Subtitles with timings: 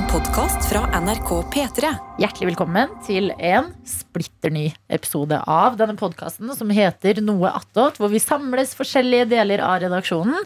[0.00, 1.88] En podkast fra NRK P3.
[2.22, 8.08] Hjertelig velkommen til en splitter ny episode av denne podkasten som heter Noe attåt, hvor
[8.08, 10.38] vi samles forskjellige deler av redaksjonen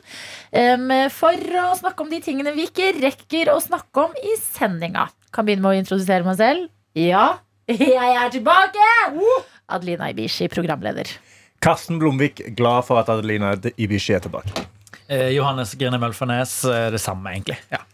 [0.59, 5.06] em, for å snakke om de tingene vi ikke rekker å snakke om i sendinga.
[5.30, 6.66] Kan begynne med å introdusere meg selv.
[6.98, 7.29] Ja,
[7.71, 8.91] jeg er tilbake!
[9.71, 11.14] Adelina Ibishi, programleder.
[11.62, 14.66] Karsten Blomvik, glad for at Adelina Ibishi er tilbake.
[15.07, 17.62] Eh, Johannes Grine Mølfernes, eh, det samme, egentlig.
[17.71, 17.84] Ja.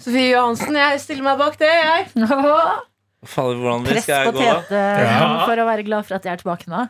[0.00, 2.06] Sofie Johansen, jeg stiller meg bak det, jeg.
[3.30, 4.60] Fader, hvordan Press skal jeg på gå, da?
[4.64, 5.26] Tete Ja.
[5.44, 6.86] for å være glad for at jeg er tilbake nå.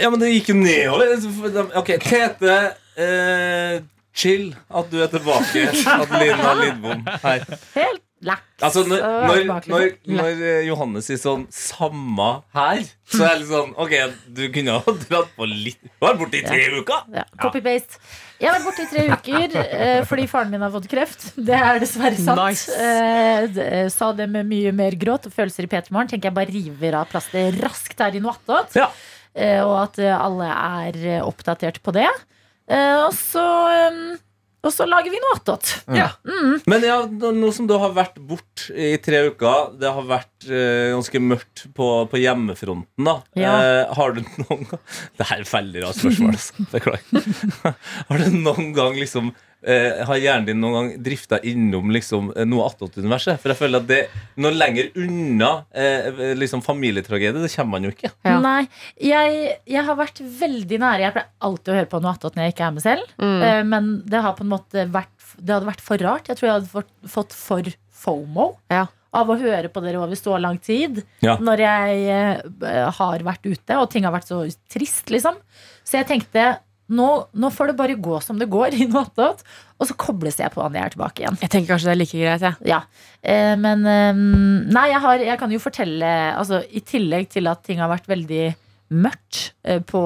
[0.00, 1.68] Ja, men det gikk jo nedover.
[1.80, 2.56] Ok, Tete.
[2.96, 3.82] Eh,
[4.14, 5.66] chill at du er tilbake.
[5.98, 7.44] Adelina Lindbom her.
[7.76, 8.46] Helt laks.
[8.64, 13.40] Altså, når, når, tilbake, når, når eh, Johannes sier sånn 'samma her', så er det
[13.42, 13.92] litt sånn Ok,
[14.38, 17.02] du kunne ha dratt på litt Du har vært borte i tre uker!
[17.18, 17.98] Ja, Copy-paste.
[18.44, 21.30] Jeg har vært borte i tre uker eh, fordi faren min har fått kreft.
[21.34, 22.42] Det er dessverre sant.
[22.42, 22.76] Nice.
[22.76, 26.12] Eh, eh, sa det med mye mer gråt og følelser i P3 Morgen.
[26.12, 28.76] Tenker jeg bare river av plastet raskt her i noe attåt.
[28.78, 28.92] Ja.
[29.64, 32.06] Og at alle er oppdatert på det.
[32.64, 34.14] Eh, og så eh,
[34.64, 35.70] og så lager vi noe attåt.
[35.92, 36.08] Ja.
[36.70, 40.48] Men ja, nå nå som du har vært bort i tre uker, det har vært
[40.48, 43.18] uh, ganske mørkt på, på hjemmefronten, da.
[43.38, 43.54] Ja.
[43.60, 44.80] Uh, har du noen gang
[45.18, 46.68] Det her er et veldig rart spørsmål, altså.
[46.72, 47.28] Beklager.
[48.08, 49.34] har du noen gang liksom
[49.66, 53.40] eh, Har hjernen din noen gang drifta innom liksom eh, noe attåt-universet?
[53.42, 54.00] For jeg føler at det
[54.44, 58.12] noe lenger unna eh, liksom familietragedie, det kommer man jo ikke.
[58.26, 58.38] Ja.
[58.44, 58.66] Nei,
[59.00, 61.04] jeg, jeg har vært veldig nære.
[61.06, 63.14] Jeg pleier alltid å høre på noe attåt når jeg ikke er med selv.
[63.20, 63.38] Mm.
[63.48, 66.28] Eh, Men det har på en måte vært Det hadde vært for rart.
[66.30, 67.72] Jeg tror jeg hadde fått, fått for
[68.04, 68.84] FOMO Ja.
[69.14, 71.00] av å høre på dere over så lang tid.
[71.22, 71.36] Ja.
[71.42, 75.38] Når jeg eh, har vært ute, og ting har vært så trist, liksom.
[75.86, 76.46] Så jeg tenkte
[76.92, 79.44] nå, nå får det bare gå som det går i noe attåt.
[79.78, 81.40] Og så kobles jeg på når jeg er tilbake igjen.
[81.42, 82.68] Jeg tenker kanskje det er like greit, jeg.
[82.70, 82.82] Ja,
[83.22, 84.12] eh, men eh,
[84.74, 88.08] Nei, jeg, har, jeg kan jo fortelle altså, I tillegg til at ting har vært
[88.10, 88.44] veldig
[88.94, 90.00] mørkt eh, på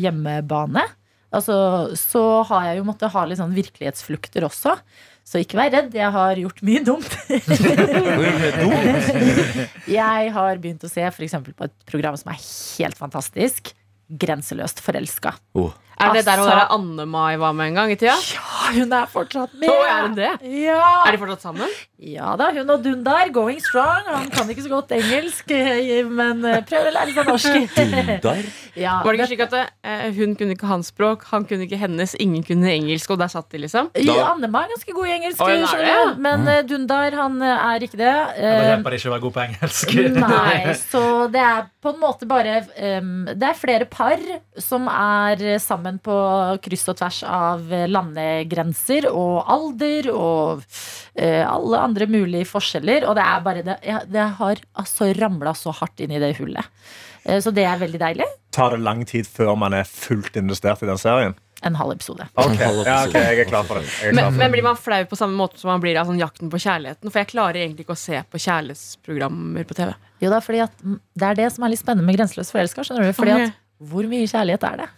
[0.00, 0.86] hjemmebane,
[1.34, 1.56] altså,
[1.98, 4.76] så har jeg jo måttet ha litt sånn virkelighetsflukter også.
[5.30, 7.12] Så ikke vær redd, jeg har gjort mye dumt.
[10.00, 13.70] jeg har begynt å se for eksempel på et program som er helt fantastisk.
[14.10, 15.36] Grenseløst forelska.
[16.00, 18.16] Er det der hun Altså- der Anne-Mai var med en gang i tida?
[18.16, 19.68] Ja, hun er fortsatt med!
[19.68, 20.30] Å, er hun det?
[20.64, 20.82] Ja.
[21.06, 21.68] Er de fortsatt sammen?
[22.00, 24.06] Ja da, hun og Dundar, going strong.
[24.08, 27.58] Han kan ikke så godt engelsk, eh, men eh, prøver å lære seg norsk.
[27.76, 28.40] Dundar?
[28.84, 31.76] ja, Var det ikke slik at uh, hun kunne ikke hans språk, han kunne ikke
[31.82, 33.90] hennes, ingen kunne engelsk, og der satt de, liksom?
[34.00, 36.22] ja, Annema er ganske god i engelsk, oh, ja, du.
[36.24, 38.08] men uh, Dundar han er ikke det.
[38.10, 39.92] Da Eh, hjelper det ikke å være god på engelsk.
[40.24, 41.02] Nei, så
[41.32, 42.58] det er på en måte bare
[43.00, 44.20] um, Det er flere par
[44.60, 45.60] som er eh,
[45.90, 50.62] sammen på kryss og tvers av landegrenser og alder og
[51.14, 53.06] eh, alle andre mulige forskjeller.
[53.08, 53.78] Og det er bare det,
[54.10, 56.64] det har altså ramla så hardt inn i det hullet.
[57.24, 58.26] Eh, Så det er veldig deilig.
[58.52, 61.34] Tar det lang tid før man er fullt investert i den serien?
[61.62, 62.24] En halv episode.
[62.40, 63.08] Ok, halv ja, episode.
[63.10, 63.84] ok, Jeg er klar for det.
[64.00, 66.16] Klar Men, for men blir man flau på samme måte som man blir av sånn
[66.20, 67.10] Jakten på kjærligheten?
[67.12, 69.90] For jeg klarer egentlig ikke å se på kjærlighetsprogrammer på TV.
[70.24, 72.80] Jo da, fordi at Det er det som er litt spennende med Grenseløs forelska.
[73.12, 73.44] Fordi Ok.
[73.50, 73.52] at
[73.92, 74.88] hvor mye kjærlighet er det?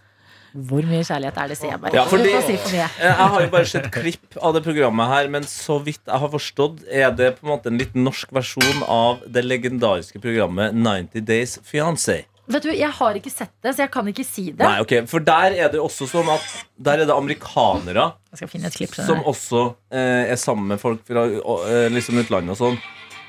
[0.53, 1.95] Hvor mye kjærlighet er det, sier jeg bare.
[1.97, 2.75] Ja, fordi- si for.
[2.77, 6.29] Jeg har jo bare sett klipp av det programmet her, men så vidt jeg har
[6.29, 11.25] forstått, er det på en måte en litt norsk versjon av det legendariske programmet 90
[11.25, 12.25] Days Fiancé.
[12.49, 14.59] Vet du, Jeg har ikke sett det, så jeg kan ikke si det.
[14.67, 16.43] Nei, ok, For der er det også sånn at
[16.77, 18.95] Der er det amerikanere klipp.
[18.95, 22.79] som også eh, er sammen med folk fra eh, liksom utlandet og sånn.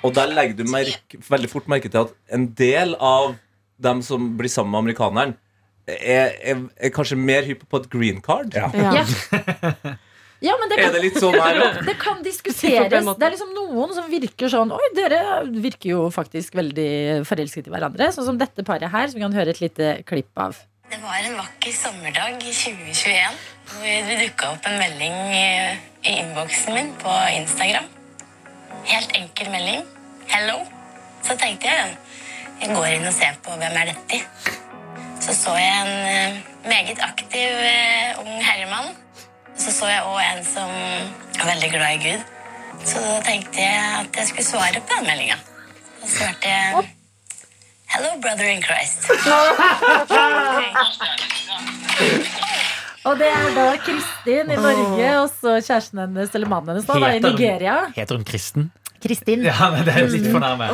[0.04, 3.36] Og der legger du merke, veldig fort merke til at en del av
[3.80, 5.36] dem som blir sammen med amerikaneren,
[5.88, 8.56] er, er, er kanskje mer hypp på et green card.
[8.56, 8.70] Ja.
[8.74, 9.04] Ja.
[10.44, 11.80] ja, men det Er det litt sånn her òg?
[11.88, 13.10] det kan diskuteres.
[13.20, 17.74] Det er liksom noen som virker sånn Oi, dere virker jo faktisk veldig forelsket i
[17.74, 18.12] hverandre.
[18.16, 20.60] Sånn som dette paret her, som vi kan høre et lite klipp av.
[20.92, 23.42] Det var en vakker sommerdag i 2021
[23.74, 25.46] hvor det dukka opp en melding i,
[26.06, 27.88] i innboksen min på Instagram.
[28.92, 29.88] Helt enkel melding.
[30.28, 30.64] 'Hello'.
[31.24, 31.96] Så tenkte jeg
[32.62, 34.20] jeg går inn og ser på hvem er dette.
[35.24, 38.90] Så så jeg en eh, meget aktiv eh, ung herremann.
[39.58, 40.70] Så så jeg òg en som
[41.40, 42.22] er veldig glad i Gud.
[42.86, 45.38] Så da tenkte jeg at jeg skulle svare på den meldinga.
[46.04, 46.90] Så svarte jeg
[47.94, 49.04] 'Hello, brother in Christ'.
[53.04, 56.94] Og det er da Kristin i Norge, og så kjæresten hennes eller mannen hennes da,
[56.94, 57.76] da, i Heter hun- Nigeria.
[57.96, 58.72] Heter hun Kristen?
[59.04, 59.44] Kristin.
[59.46, 60.70] Ja, men det er litt for nærme.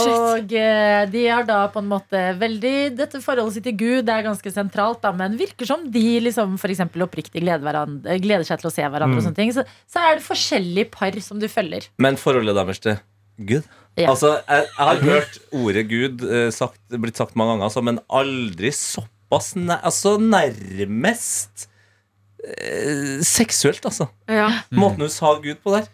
[0.00, 4.14] Og eh, de har da på en måte veldig Dette forholdet sitt til Gud det
[4.16, 7.80] er ganske sentralt, da, men virker som de liksom for eksempel oppriktig gleder,
[8.22, 9.20] gleder seg til å se hverandre.
[9.20, 11.88] Og sånne ting så, så er det forskjellige par som du følger.
[12.02, 12.98] Men forholdet deres til
[13.36, 13.66] Gud.
[13.94, 14.10] Ja.
[14.10, 18.00] Altså, jeg, jeg har hørt ordet Gud eh, sagt, blitt sagt mange ganger, altså, men
[18.10, 21.68] aldri såpass nær, altså, nærmest
[22.42, 24.08] eh, seksuelt, altså.
[24.30, 24.48] Ja.
[24.74, 25.86] Måten hun sa Gud på der.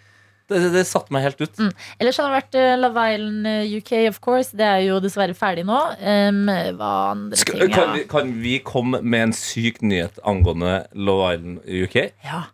[0.51, 1.61] Det, det, det satte meg helt ut.
[2.03, 4.55] Ellers har det vært uh, Love Island eh, UK, of course.
[4.57, 5.81] Det er jo dessverre ferdig nå.
[6.03, 6.47] Um,
[6.79, 7.99] hva andre Skal, ting, kan, ja.
[7.99, 12.01] vi, kan vi komme med en syk nyhet angående Love Island UK?
[12.27, 12.47] ja.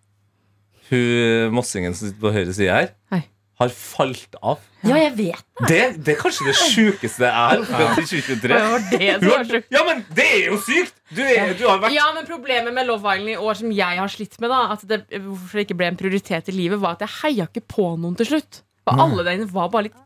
[0.87, 3.25] Hun mossingen som sitter på høyre side her, Hei.
[3.56, 4.60] Har falt av.
[4.84, 8.58] ja, jeg vet Det, det er kanskje det sjukeste jeg har opplevd i 2023.
[8.92, 9.60] Det var det.
[9.72, 10.94] Ja, men det er jo sykt!
[11.08, 14.00] Du, er, du har vært Ja, men Problemet med Love Island i år som jeg
[14.02, 16.98] har slitt med, da At det, hvorfor det ikke ble en prioritet i livet, var
[16.98, 18.60] at jeg heia ikke på noen til slutt.
[18.86, 20.02] Og alle der inne var bare litt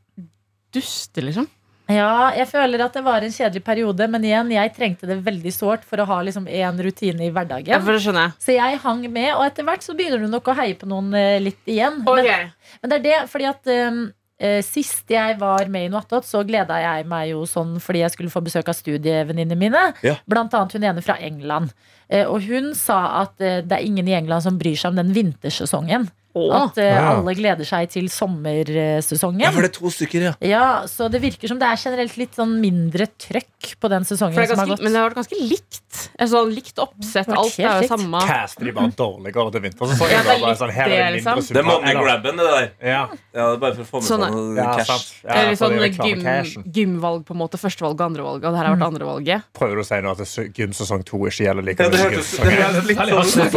[0.74, 1.48] duste, liksom.
[1.90, 5.52] Ja, jeg føler at det var en kjedelig periode, men igjen, jeg trengte det veldig
[5.54, 7.82] sårt for å ha liksom en rutine i Ja, hverdagen.
[7.82, 8.36] for det skjønner jeg.
[8.46, 11.12] Så jeg hang med, og etter hvert så begynner du nok å heie på noen
[11.18, 12.00] eh, litt igjen.
[12.06, 12.50] Men,
[12.82, 14.00] men det er det, fordi at um,
[14.40, 18.04] eh, Sist jeg var med i noe attåt, så gleda jeg meg jo sånn fordi
[18.04, 19.82] jeg skulle få besøk av studievenninnene mine.
[20.06, 20.14] Ja.
[20.30, 21.74] Blant annet hun ene fra England.
[22.08, 25.12] Eh, og hun sa at det er ingen i England som bryr seg om den
[25.16, 26.08] vintersesongen.
[26.30, 27.16] At eh, Ja.
[27.16, 29.40] alle gleder seg til sommersesongen.
[29.42, 30.32] Ja, for det er to stykker, ja.
[30.40, 34.36] Ja, så det virker som det er generelt litt sånn mindre trøkk på den sesongen
[34.38, 34.82] ganske, er som har gått.
[34.84, 36.10] men det har vært ganske likt.
[36.20, 37.28] Et sånn likt oppsett.
[37.28, 37.90] Alt er jo likt.
[37.90, 38.20] samme.
[38.30, 40.10] Caster de bare dårligere til vintersesongen?
[40.14, 40.46] Ja, det er?
[40.46, 41.54] Litt sånn, her er det, mindre liksom.
[41.54, 42.70] Det er money-grabben, det der.
[42.80, 43.02] Ja,
[43.34, 45.12] Ja, det er bare for å få med Sånn seg er- noe ja, cash.
[45.24, 47.58] Ja, Eller sånn er gym, gymvalg, på en måte.
[47.60, 49.42] Førstevalg og andrevalg, Og det her har vært andrevalget.
[49.54, 52.00] Prøver du å si nå at er gymsesong to ikke gjelder like Ja, det mye
[52.00, 52.86] som hørtes gymsesong én?
[52.86, 53.50] litt Veldig sånn Så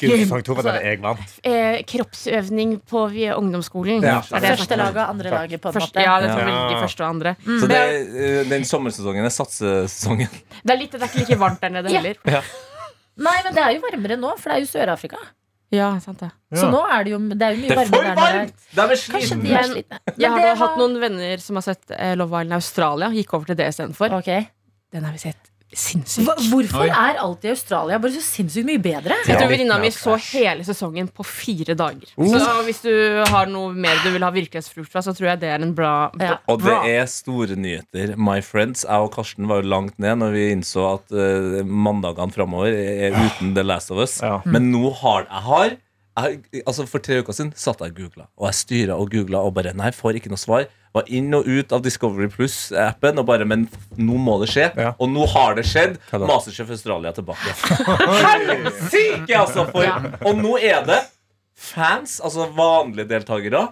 [0.00, 1.18] gymsesong to var Altså, jeg vant.
[1.44, 1.82] Eh,
[2.20, 3.02] kroppsøvning på
[3.36, 4.02] ungdomsskolen.
[4.02, 4.20] Ja.
[4.20, 6.04] Det det jeg Første laget og andre laget, på en første, måte.
[6.04, 7.34] ja, det er veldig første og andre.
[7.44, 10.28] Så det, eh, den sommersesongen er satsesesongen.
[10.64, 11.90] Det er, litt, det er ikke like varmt der nede
[12.28, 12.42] Ja.
[13.20, 15.18] Nei, men det er jo varmere nå, for det er jo Sør-Afrika.
[15.72, 16.30] Ja, sant det.
[16.56, 18.38] Så nå er det jo det er jo mye Det er for varmere der nede.
[18.38, 18.64] varmt!
[18.74, 19.44] De er Kanskje slitne.
[19.44, 20.00] de er slitne.
[20.06, 23.10] Men Jeg har hatt noen venner som har sett eh, Love Island Australia.
[23.14, 24.16] Gikk over til det istedenfor.
[24.18, 24.48] Okay.
[24.92, 26.26] Den har vi sett sinnssykt.
[26.26, 26.90] Hva, hvorfor Oi.
[26.90, 29.18] er alltid Australia bare så sinnssykt mye bedre?
[29.26, 32.10] Jeg tror venninna mi så hele sesongen på fire dager.
[32.16, 32.30] Uh.
[32.32, 32.92] Så hvis du
[33.30, 36.10] har noe mer du vil ha virkelighetsfrukt fra, så tror jeg det er en bra,
[36.20, 36.38] Ja.
[36.50, 38.16] Og det er store nyheter.
[38.16, 42.34] My friends, Jeg og Karsten var jo langt ned når vi innså at uh, mandagene
[42.34, 44.18] framover er uten The Last of Us.
[44.22, 44.40] Ja.
[44.44, 45.76] Men nå har jeg har
[46.20, 49.42] jeg, altså For tre uker siden satt jeg og googla, og jeg styra og googla
[49.46, 50.66] og bare Nei, får ikke noe svar.
[50.96, 54.66] Var inn og ut av Discovery Plus-appen og bare Men nå må det skje.
[54.74, 54.90] Ja.
[54.98, 56.00] Og nå har det skjedd.
[56.26, 57.54] Masterchef Australia tilbake.
[58.24, 59.68] Helsike, altså!
[59.70, 59.86] For,
[60.26, 60.98] Og nå er det
[61.60, 63.66] fans, altså vanlige deltakere,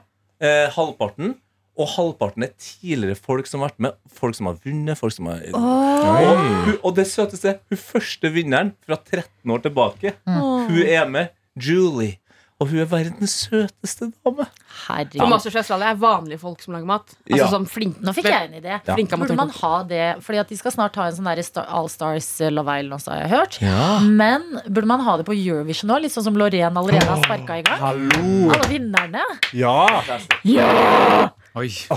[0.44, 1.34] eh, halvparten.
[1.78, 3.98] Og halvparten er tidligere folk som har vært med.
[4.10, 4.98] Folk som har vunnet.
[4.98, 5.44] folk som har...
[5.54, 10.14] Og, og det søteste hun første vinneren fra 13 år tilbake.
[10.26, 11.30] Hun er med.
[11.58, 12.18] Julie.
[12.58, 14.42] Og hun er verdens søteste dame.
[14.88, 15.12] Herregud.
[15.20, 15.30] Herregud.
[15.30, 17.12] Masterchef Australia er vanlige folk som lager mat.
[17.30, 17.46] Altså Ja.
[17.52, 18.80] sånn flink, Nå fikk jeg en idé.
[18.84, 18.96] Ja.
[18.96, 20.16] Burde man ha det?
[20.26, 23.12] Fordi at de skal snart ha en sånn der All Stars eh, Love Island også,
[23.14, 23.60] har jeg hørt.
[23.62, 24.00] Ja.
[24.00, 26.00] Men burde man ha det på Eurovision nå?
[26.02, 27.78] Litt sånn som Loreen allerede har sparka i gang?
[27.78, 28.50] Hallo!
[28.50, 29.22] Alle vinnerne.
[29.54, 31.30] Ja!
[31.56, 31.68] Oi.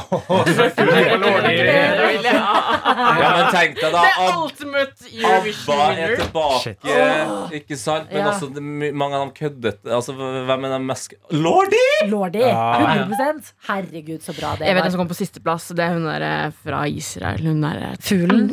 [2.22, 4.38] ja, men tenk deg da er ABBA
[5.28, 8.08] er tilbake, tilbake, ikke sant?
[8.12, 8.32] Men Ja.
[8.32, 8.64] også det,
[8.94, 9.92] mange av dem køddete.
[9.92, 11.82] Altså, hvem er de mest Lordi!
[12.10, 12.42] Lordi.
[12.42, 15.68] 100 Herregud, så bra det Jeg vet hvem som kom på sisteplass.
[15.76, 17.42] Det er hun der eh, fra Israel.
[17.52, 18.50] Hun derre Fuglen.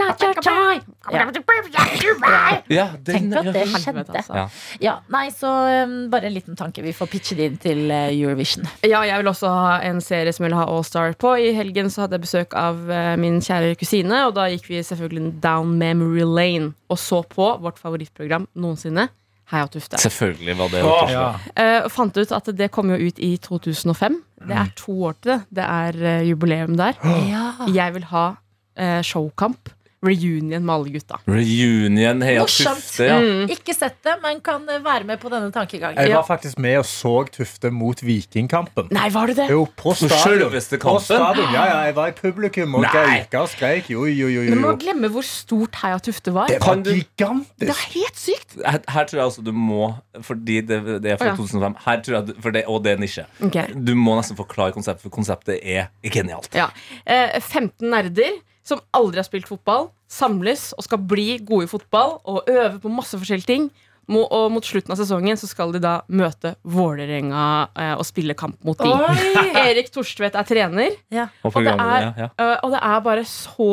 [2.69, 4.05] Ja, den, Tenk at det skjedde.
[4.09, 4.35] altså.
[4.35, 4.47] Ja.
[4.81, 5.49] Ja, nei, så
[5.85, 6.83] um, bare en liten tanke.
[6.85, 8.67] Vi får pitche det inn til eh, Eurovision.
[8.83, 11.35] Ja, jeg vil også ha en serie som vil ha All Star på.
[11.38, 14.83] I helgen så hadde jeg besøk av eh, min kjære kusine, og da gikk vi
[14.87, 19.09] selvfølgelig down memory lane og så på vårt favorittprogram noensinne,
[19.49, 19.97] Heia Tufte.
[20.02, 21.12] Selvfølgelig var det Åh.
[21.12, 21.28] Ja.
[21.57, 24.19] uh, og fant ut at det kom jo ut i 2005.
[24.45, 25.38] Det er to år til det.
[25.57, 26.99] Det er eh, jubileum der.
[27.31, 27.47] Ja.
[27.81, 29.73] Jeg vil ha uh, showkamp.
[30.05, 31.19] Reunion med alle gutta.
[31.26, 33.07] Reunion Heia Tufte.
[33.09, 33.17] Ja.
[33.19, 33.49] Mm.
[33.50, 35.99] Ikke sett det, men kan eh, være med på denne tankegangen.
[35.99, 38.93] Jeg var faktisk med og så Tufte mot Vikingkampen.
[38.95, 39.49] Nei, var du det?
[39.50, 40.23] Jo, på stadion.
[40.23, 41.50] Selveste På stadion.
[41.55, 42.93] Ja, ja, jeg var i publikum og Nei.
[42.95, 43.90] gauka og skreik.
[43.90, 46.52] Jo, jo, jo, jo, Men må glemme hvor stort Heia Tufte var.
[46.52, 47.67] Det var gigantisk.
[47.67, 48.59] Det er helt sykt!
[48.62, 49.90] Her, her tror jeg altså du må
[50.25, 51.37] Fordi det, det er fra Å, ja.
[51.38, 53.73] 2005 Her tror jeg, for det, Og det er nisje okay.
[53.75, 56.69] Du må nesten forklare konseptet For konseptet er genialt Ja.
[57.05, 62.18] Eh, 15 nerder som aldri har spilt fotball, samles og skal bli gode i fotball
[62.28, 63.68] og øve på masse forskjellige ting.
[64.08, 67.42] Og mot slutten av sesongen så skal de da møte Vålerenga
[67.76, 68.88] eh, og spille kamp mot de.
[69.68, 71.26] Erik Torstvedt er trener, Ja.
[71.44, 72.28] Og og det er, ja, ja.
[72.40, 73.68] eh, og det er bare så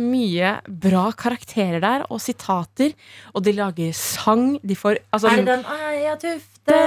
[0.00, 2.92] mye bra karakterer der, og sitater.
[3.34, 4.58] Og de lager sang.
[4.66, 6.78] De får altså, Er det den Eia Tufte,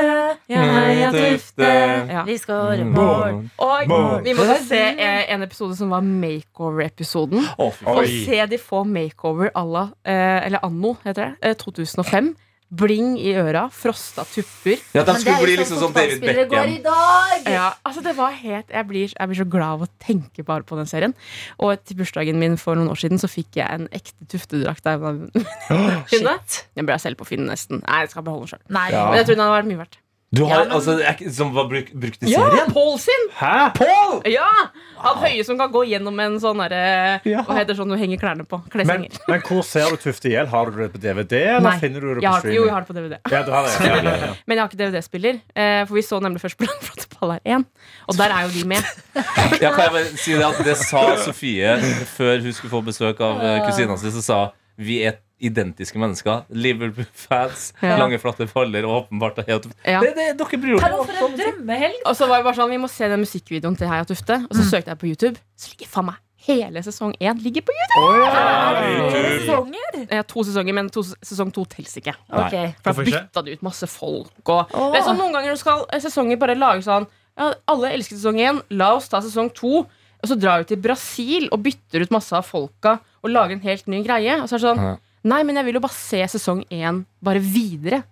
[0.49, 1.63] Ja, Eia Tufte.
[2.09, 2.23] Ja.
[2.27, 2.91] vi skårer Mm.
[2.93, 3.49] mål.
[3.57, 7.43] Og vi måtte se eh, en episode som var makeover-episoden.
[7.57, 7.73] Og
[8.07, 11.35] se de få makeover à la eh, Eller anno, heter det.
[11.41, 12.35] Eh, 2005.
[12.69, 14.77] Bling i øra, frosta tupper.
[14.93, 16.75] Ja, de det skulle bli liksom sånn som David Beckham.
[17.49, 20.61] Ja, altså det var helt jeg blir, jeg blir så glad av å tenke bare
[20.67, 21.15] på den serien.
[21.57, 24.85] Og til bursdagen min for noen år siden så fikk jeg en ekte tuftedrakt.
[24.85, 26.03] av en venninne.
[26.13, 26.59] Shit.
[26.77, 27.81] Den ble jeg selv på Finn nesten.
[27.87, 28.63] Nei, jeg skal beholde den sjøl.
[28.69, 29.09] Ja.
[29.09, 29.97] Men jeg tror den hadde vært mye verdt.
[30.31, 32.65] Du har, Ja, men- altså, Som var bruk, brukt i Ja.
[32.69, 33.23] Paul sin!
[33.33, 33.73] Hæ?
[33.73, 34.21] Paul!
[34.29, 34.45] Ja!
[35.03, 37.43] Han høye som kan gå gjennom en sånn derre Ja.
[37.47, 38.59] Hva heter sånn du henger klærne på?
[38.61, 39.19] Men, Kleshenger.
[39.27, 40.47] men hvor ser du Tufte i hjel?
[40.51, 41.75] Har du det på DVD, eller Nei.
[41.79, 43.15] finner du det Jeg på har, jo, jeg har det på DVD.
[43.31, 43.75] Ja, du har det.
[43.89, 44.33] Ja, ja, ja.
[44.45, 47.65] Men jeg har ikke DVD-spiller, eh, for vi så nemlig først på Flotte ball 1.
[48.09, 48.83] Og der er jo de med.
[49.63, 51.73] Ja, kan jeg bare si det at det sa Sofie
[52.15, 54.11] før hun skulle få besøk av eh, kusina si.
[54.15, 54.39] Så sa
[54.79, 56.45] vi er identiske mennesker.
[56.49, 57.97] Liverpool-fans, Ja.
[57.97, 60.01] lange, flatte baller og åpenbart helt Ja.
[60.01, 62.01] det, det, Dere bryr dere om en drømmehelg.
[62.05, 64.45] Og så var det bare sånn, vi må se den musikkvideoen til Heia Tufte.
[64.49, 66.15] Og så søkte jeg på YouTube, så ligger faen meg
[66.47, 68.05] hele sesong 1 ligger på YouTube.
[68.05, 68.85] Oh, ja.
[68.87, 69.39] YouTube.
[69.43, 69.99] sesonger?
[70.09, 72.15] Ja, to sesonger, men to, sesong to tels ikke.
[72.31, 72.73] Okay.
[72.83, 74.31] For da bytta de ut masse folk.
[74.45, 74.91] Og, oh.
[74.93, 77.07] det er sånn Noen ganger skal eh, sesonger bare lage sånn
[77.39, 79.83] ja, Alle elsker sesong 1, la oss ta sesong 2.
[80.19, 83.63] Og så drar vi til Brasil og bytter ut masse av folka og lager en
[83.63, 84.39] helt ny greie.
[84.39, 84.95] Og så er det sånn Ja.
[85.27, 88.03] Nei, men jeg vil jo bare se sesong 1 bare videre.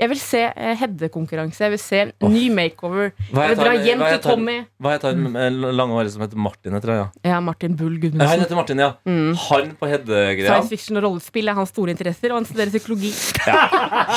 [0.00, 1.60] Jeg vil se eh, Hedde-konkurranse.
[1.60, 3.10] Jeg vil se en ny makeover.
[3.34, 4.54] Hva Jeg vil dra hjem til Tommy.
[4.80, 6.76] Hva heter han med lange håret som heter Martin?
[6.78, 7.32] Heter jeg, ja.
[7.34, 8.44] Ja, Martin Bull Ja, han Gudmundsen.
[8.46, 8.88] heter Martin, ja.
[9.04, 9.34] Mm.
[9.44, 10.46] Han på Hedde-greia.
[10.46, 13.12] Science fiction og rollespill er hans store interesser, og han studerer psykologi.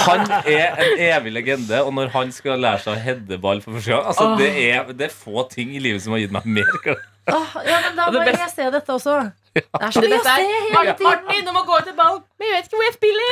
[0.07, 4.07] Han er en evig legende, og når han skal lære seg Heddeball for første gang
[4.07, 4.39] altså, oh.
[4.39, 7.03] det, er, det er få ting i livet som har gitt meg mer glede.
[7.27, 9.19] Åh, ja, men da må jeg se dette også.
[9.53, 11.03] Det er så Det mye å se hele tiden.
[11.05, 12.15] Martin, nå må gå til ball!
[12.41, 13.29] Men jeg vet ikke hvor jeg spiller!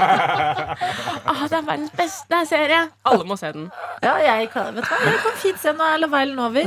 [1.30, 2.80] ah, det er verdens beste serie.
[3.10, 3.66] Alle må se den.
[4.02, 5.00] Ja, jeg kan, vet du hva?
[5.10, 6.64] jeg kan fint se når Love Island over.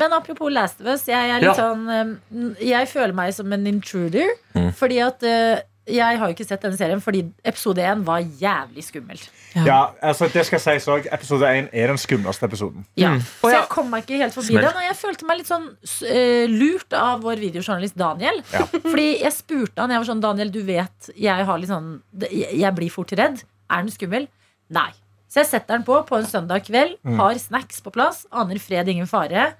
[0.00, 1.54] Men apropos Last of Us, jeg er litt Ja.
[1.60, 2.16] sånn
[2.64, 4.32] Jeg føler meg som en intruder.
[4.56, 4.72] Mm.
[4.76, 8.82] Fordi at uh, jeg har jo ikke sett denne serien fordi episode én var jævlig
[8.82, 9.20] skummel.
[9.54, 12.84] Ja, altså det skal sies også, Episode 1 er den skumleste episoden.
[12.98, 13.12] Ja.
[13.40, 14.66] Så jeg kom meg ikke helt forbi Smell.
[14.66, 14.80] den.
[14.80, 15.68] Og jeg følte meg litt sånn
[16.10, 18.42] eh, lurt av vår videojournalist Daniel.
[18.52, 18.66] Ja.
[18.90, 21.92] Fordi jeg spurte han, jeg var sånn Daniel, du vet jeg har litt sånn
[22.26, 23.44] Jeg blir fort redd.
[23.70, 24.26] Er den skummel?
[24.74, 24.90] Nei.
[25.30, 28.88] Så jeg setter den på på en søndag kveld, har snacks på plass, aner fred,
[28.88, 29.50] ingen fare.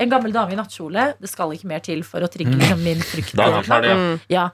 [0.00, 1.14] En gammel dame i nattkjole.
[1.20, 3.34] Det skal ikke mer til for å trigge liksom, min frykt.
[3.36, 3.96] Da det
[4.32, 4.46] ja.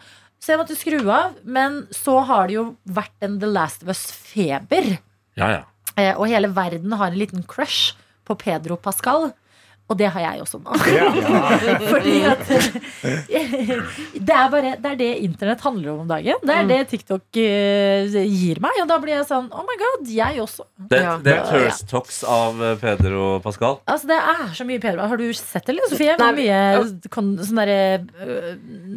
[0.46, 1.34] Så jeg måtte skru av.
[1.42, 4.92] Men så har det jo vært en The Last of Us-feber.
[5.34, 5.62] Ja, ja.
[5.98, 7.96] Eh, og hele verden har en liten crush
[8.28, 9.32] på Pedro Pascal.
[9.86, 10.76] Og det har jeg også nå.
[10.90, 11.10] Ja.
[11.92, 12.40] Fordi at
[14.26, 16.40] det er bare det er det internett handler om om dagen.
[16.42, 18.80] Det er det TikTok eh, gir meg.
[18.82, 20.66] Og da blir jeg sånn Oh my god, jeg også.
[20.90, 21.14] Det, Ja.
[21.22, 23.78] det er Thirst Talks av eh, Peder og Pascal.
[23.86, 25.02] Altså Det er så mye Peder.
[25.06, 26.16] Har du sett det, eller, Sofie?
[26.18, 27.78] Hvor mye kon- sånn derre
[28.26, 28.50] øh,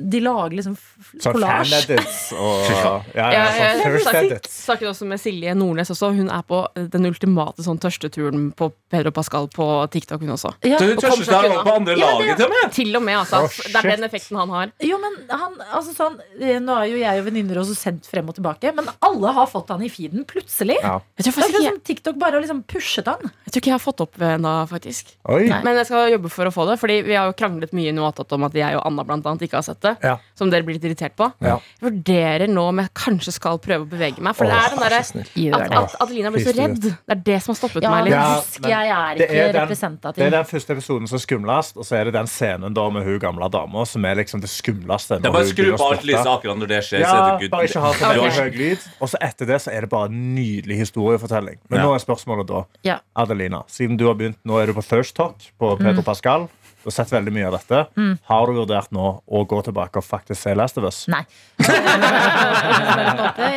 [0.09, 5.07] De lager liksom f- Sånn og ja, ja, Ja, sånn jeg first snakket, snakket også
[5.09, 6.11] med Silje Nordnes også.
[6.17, 10.53] Hun er på den ultimate sånn tørsteturen på Peder og Pascal på TikTok, hun også.
[10.65, 10.78] Ja.
[10.79, 12.71] Du tørster seg på andre Ja, laget til og med!
[12.79, 13.41] Til og med, altså.
[13.45, 14.71] Oh, det er den effekten han har.
[14.85, 18.29] Jo, men han, altså sånn eh, Nå er jo jeg og venninner også sendt frem
[18.31, 20.77] og tilbake, men alle har fått han i feeden plutselig.
[20.83, 20.97] Ja.
[21.19, 23.29] Jeg tror Det er faktisk som TikTok bare har liksom pushet han.
[23.45, 25.13] jeg tror ikke jeg har fått opp ennå, faktisk.
[25.29, 25.43] Oi.
[25.49, 28.05] Men jeg skal jobbe for å få det, Fordi vi har jo kranglet mye nå
[28.07, 29.95] attåt om at jeg og Anna blant annet ikke har sett det.
[30.05, 30.15] Ja.
[30.39, 31.29] Som dere blir litt irritert på.
[31.43, 31.57] Ja.
[31.79, 34.35] Jeg vurderer nå om jeg kanskje skal prøve å bevege meg.
[34.37, 36.79] For det er den derre at, at Adelina blir så redd.
[36.81, 38.15] Det er det som har stoppet Ja, meg litt.
[38.15, 40.19] Ja, husk, jeg er ikke representativ.
[40.21, 42.85] Det er den første episoden som er skumlest, og så er det den scenen da
[42.93, 45.19] med hun gamle dama som er liksom det skumleste.
[45.19, 47.03] Det er bare skru på alt lyset akkurat når det skjer.
[47.03, 48.87] så Ja, er det bare ikke ha så veldig høy lyd.
[48.99, 51.57] Og så etter det så er det bare en nydelig historiefortelling.
[51.69, 51.85] Men Ja.
[51.85, 52.99] nå er spørsmålet da, Ja.
[53.15, 56.49] Adelina, siden du har begynt, nå er du på First Talk på Pedro Pascal.
[56.79, 57.87] Du har sett veldig mye av dette.
[58.23, 61.07] Har du vurdert nå å gå tilbake og faktisk se Last of Us?
[61.11, 61.25] Nei.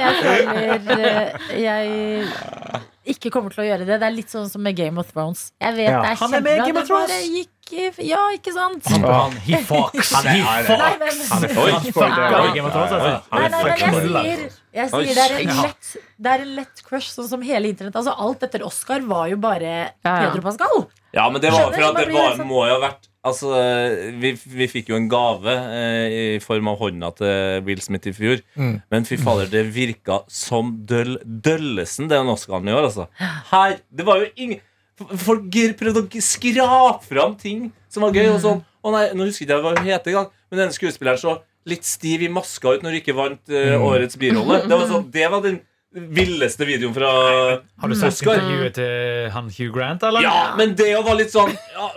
[0.03, 1.29] jeg føler eh,
[1.63, 3.97] jeg ikke kommer til å gjøre det.
[4.01, 5.53] Det er litt sånn som med Game of Thrones.
[5.61, 6.01] Jeg vet Ja.
[6.03, 6.67] det er Han er med i.
[6.67, 7.11] Game of Thrones.
[7.29, 7.49] gikk
[8.05, 8.85] Ja, ikke sant?
[8.91, 10.13] Han, han, he fucks.
[10.17, 11.29] Han er- He han fucks.
[11.31, 12.91] Han er fuckboy, er- Game of Thrones.
[12.93, 17.11] Ja, ja, nei, men jeg sier, det, er en lett, det er en lett crush,
[17.13, 17.97] sånn som hele internett.
[17.97, 19.93] Altså, alt etter Oscar var jo bare.
[20.05, 20.87] Pedro Pascal.
[21.13, 23.53] Ja, men det var for at det var, må jo ha vært Altså,
[24.19, 28.15] vi, vi fikk jo en gave eh, i form av hånda til Will Smith i
[28.17, 28.43] fjor.
[28.59, 28.75] Mm.
[28.91, 33.07] Men fy fader, det virka som døll, døllesen, den Oscaren i år, altså.
[33.53, 34.63] Her, det var jo ingen
[35.19, 38.29] Folk prøvde å skrape fram ting som var gøy.
[38.35, 41.19] Og sånn Å nei, nå husker jeg ikke hva hun het engang, men denne skuespilleren
[41.19, 41.37] så
[41.71, 44.65] litt stiv i maska ut når hun ikke vant eh, årets birolle.
[44.67, 45.61] Det var, sånn, det var den
[45.93, 47.11] villeste videoen fra
[47.83, 48.35] Har du sett Oscar.
[48.41, 50.23] intervjuet til han Hugh Grant, eller?
[50.25, 51.89] Ja, men det var litt sånn ja,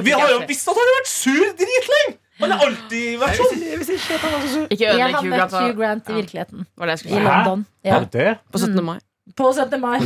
[0.00, 2.18] Vi har jo visst at han har vært sur dritlenge!
[2.42, 4.66] Han har alltid vært sånn.
[4.72, 5.52] Ikke Jeg ødelegg har Hugh møtt Grant.
[5.52, 5.78] Hugh da.
[5.78, 6.18] Grant i Ja.
[6.18, 6.66] virkeligheten.
[6.76, 7.24] Var det jeg I skulle si.
[7.28, 7.66] London.
[7.84, 7.98] Ja.
[8.00, 8.38] Du det?
[8.52, 8.84] På 17.
[8.84, 8.98] mai.
[9.38, 9.80] På 17.
[9.80, 9.98] mai.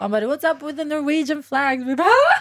[0.00, 1.80] Han bare What's up with the Norwegian flag?
[1.86, 2.36] Vi bare,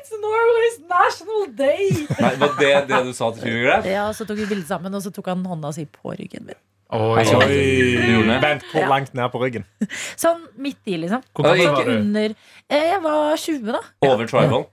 [0.00, 2.06] It's Norway's national day!
[2.18, 3.84] Nei, Var det det du sa til Hugh Grant?
[3.86, 6.46] Ja, og Så tok vi bilde sammen, og så tok han hånda si på ryggen
[6.46, 6.56] min.
[6.92, 7.22] Oi.
[7.22, 7.38] Altså?
[8.42, 9.64] Vent, hvor langt ned på ryggen?
[10.22, 11.24] Sånn midt i, liksom.
[11.32, 11.96] Hvor gammel var du?
[11.96, 12.34] under
[12.68, 13.80] eh, Jeg var 20, da.
[14.04, 14.66] Over tribal?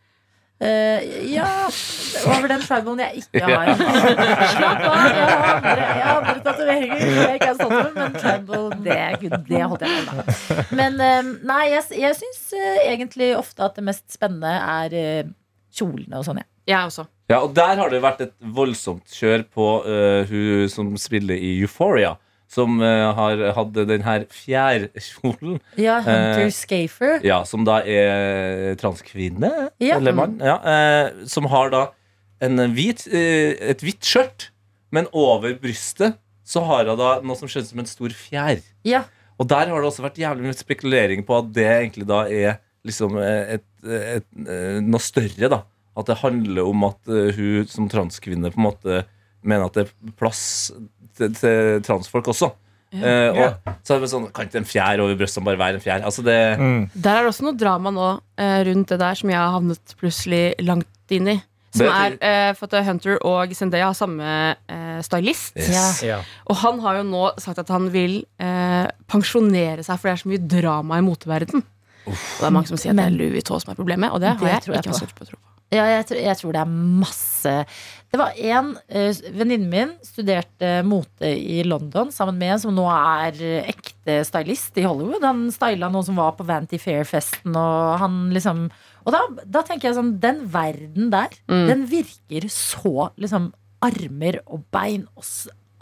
[0.60, 1.46] Eh, ja,
[2.28, 3.70] over den tribalen jeg ikke har.
[4.58, 8.18] Slapp av, jeg har andre, jeg har andre tatoveringer jeg ikke er stolt over, men
[8.18, 8.98] tribal, det,
[9.48, 10.20] det holdt jeg med.
[10.20, 10.66] da.
[10.82, 12.42] Men eh, nei, jeg, jeg syns
[12.84, 15.32] egentlig ofte at det mest spennende er eh,
[15.80, 16.50] kjolene og sånn, ja.
[16.70, 17.08] Jeg også.
[17.30, 21.60] Ja, og der har det vært et voldsomt kjør på uh, hun som spiller i
[21.62, 22.16] Euphoria.
[22.50, 25.60] Som uh, har hatt den her fjærkjolen.
[25.78, 27.20] Ja, Hunter uh, Scafer.
[27.26, 30.00] Ja, som da er transkvinne, Ja.
[30.00, 30.40] eller mann.
[30.42, 31.84] Ja, eh, som har da
[32.42, 34.48] en hvit, eh, et hvitt skjørt,
[34.90, 36.18] men over brystet
[36.50, 38.64] så har hun da noe som skjønnes som en stor fjær.
[38.88, 39.04] Ja.
[39.38, 42.58] Og der har det også vært jævlig mye spekulering på at det egentlig da er
[42.88, 45.62] liksom et, et, et, eh, noe større, da.
[46.00, 49.04] At det handler om at eh, hun som transkvinne på en måte
[49.44, 50.42] mener at det er plass
[51.20, 52.52] til, til transfolk også.
[52.90, 55.84] Eh, og så er det sånn, Kan ikke en fjær over brystet bare være en
[55.84, 56.02] fjær?
[56.02, 58.08] Altså det Der er det også noe drama nå
[58.42, 61.38] eh, rundt det der som jeg har havnet plutselig langt inn i.
[61.76, 65.54] Som er eh, for at Hunter og Zendaya har samme eh, stylist.
[65.60, 66.00] Yes.
[66.02, 66.18] Ja.
[66.50, 70.24] Og han har jo nå sagt at han vil eh, pensjonere seg, for det er
[70.24, 71.62] så mye drama i moteverden.
[72.10, 74.24] Og det er mange som sier at det er Louis Vuitton som er problemet, og
[74.24, 75.20] det har Det jeg tror jeg ikke på.
[75.20, 75.49] på tro på.
[75.72, 77.52] Ja, jeg, tror- jeg tror det er masse
[78.10, 82.88] Det var en uh, Venninnen min studerte mote i London sammen med en som nå
[82.90, 85.22] er eh, ekte stylist i Hollywood.
[85.22, 88.66] Han styla noen som var på Vanty Fair-festen, og han liksom
[89.06, 91.68] Og da, da tenker jeg sånn Den verden der, Mm.
[91.70, 93.52] den virker så liksom
[93.86, 95.24] Armer og bein og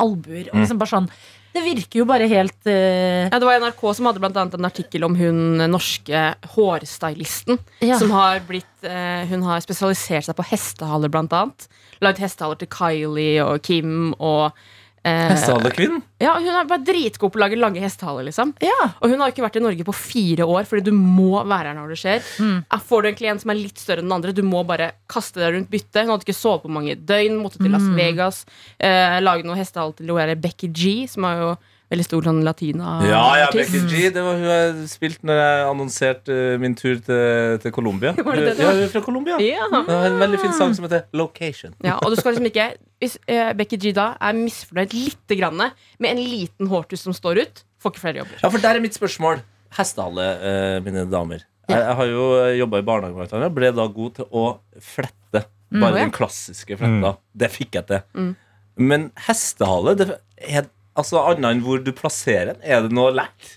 [0.03, 1.09] albuer og liksom bare sånn
[1.55, 3.27] Det virker jo bare helt uh...
[3.27, 7.57] Ja, det var NRK som hadde blant annet en artikkel om hun norske hårstylisten.
[7.81, 7.97] ja.
[7.97, 11.69] Som har blitt uh, Hun har spesialisert seg på hestehaler, blant annet.
[12.03, 14.51] Lagd hestehaler til Kylie og Kim og
[15.31, 16.01] Hestehalekvinnen?
[16.21, 18.53] Ja, hun er bare dritgod på å lage lange hestehaler, liksom.
[18.63, 18.89] ja.
[19.01, 21.77] Og hun har ikke vært i Norge på fire år, fordi du må være her
[21.77, 22.27] når det skjer.
[22.41, 22.57] Mm.
[22.73, 24.91] Eh, Får du en klient som er litt større enn den andre, du må bare
[25.11, 26.03] kaste deg rundt byttet.
[26.03, 27.95] Hun hadde ikke sovet på mange døgn, måtte til Las Mm.
[27.95, 28.45] Vegas.
[28.79, 31.51] Eh, lage noen hestehale til hun Becky G, som er jo
[31.91, 33.47] veldig stor sånn latina Ja, ja.
[33.53, 34.09] Becky G.
[34.13, 38.13] Det var hun jeg spilte når jeg annonserte eh, min tur til, til Colombia.
[38.27, 39.39] Var det det det ja, hun er fra Colombia.
[39.43, 39.67] Ja.
[39.71, 41.75] En veldig fin sang som heter Location.
[41.85, 42.69] Ja, og du skal liksom ikke
[43.01, 47.43] Hvis uh, Becky G da er misfornøyd lite grann med en liten hårtuss som står
[47.43, 48.39] ut, får ikke flere jobber.
[48.41, 49.43] Ja, for der er mitt spørsmål.
[49.77, 51.45] Hestehale, uh, mine damer.
[51.67, 52.25] Jeg, jeg har jo
[52.63, 53.53] jobba i barnehage, blant annet.
[53.55, 54.45] Ble da god til å
[54.81, 55.43] flette.
[55.67, 56.03] Mm, Bare ja.
[56.05, 57.17] den klassiske fletta.
[57.35, 58.03] Det fikk jeg til.
[58.15, 58.33] Mm.
[58.77, 62.63] Men hestehale, det er altså annet enn hvor du plasserer den.
[62.65, 63.51] Er det noe lært?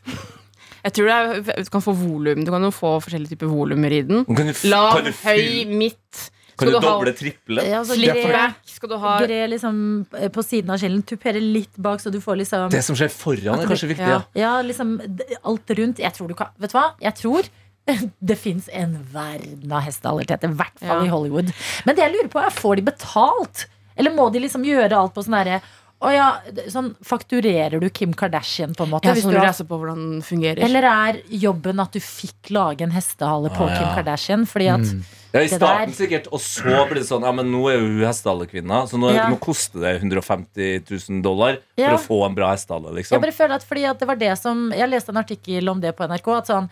[0.80, 1.14] Jeg tror det
[1.52, 2.44] er, Du kan få volum.
[2.46, 4.22] Du kan jo få forskjellige typer volumer i den.
[4.28, 6.22] Kan du, Lav, kan du, høy, midt.
[6.56, 7.64] kan du du doble, ha triple?
[7.68, 9.14] Ja, så Slick gre- skal du ha.
[9.24, 9.80] Gre liksom
[10.16, 11.02] eh, på siden av skjellen.
[11.08, 14.08] Tupere litt bak, så du får liksom Det som skjer foran, er kanskje viktig.
[14.08, 14.20] Ja.
[14.40, 14.54] Ja.
[14.64, 14.94] Liksom
[15.42, 16.00] alt rundt.
[16.04, 16.86] Jeg tror du kan Vet du hva?
[17.04, 17.50] Jeg tror
[18.30, 20.48] det fins en verden av hestehaler, Tete.
[20.48, 21.08] I hvert fall Ja.
[21.08, 21.52] i Hollywood.
[21.84, 23.66] Men det jeg lurer på, er får de betalt?
[24.00, 25.60] Eller må de liksom gjøre alt på sånn herre
[26.00, 26.40] å ja,
[26.72, 29.04] sånn Fakturerer du Kim Kardashian, på en måte?
[29.04, 30.62] Ja, hvis så du har, på hvordan den fungerer.
[30.64, 33.78] eller er jobben at du fikk lage en hestehale på Ah, ja.
[33.78, 34.46] Kim Kardashian?
[34.46, 34.94] Fordi at
[35.32, 37.86] Ja, I starten der- sikkert, og så blir det sånn Ja, men nå er jo
[37.86, 39.28] hun hestehalekvinna, så nå, Ja.
[39.30, 41.94] nå koster det 150 000 dollar for Ja.
[41.94, 42.86] å få en bra hestehale.
[42.94, 43.20] Jeg Liksom.
[43.20, 45.96] bare føler at fordi at det var det som Jeg leste en artikkel om det
[45.96, 46.36] på NRK.
[46.38, 46.68] At sånn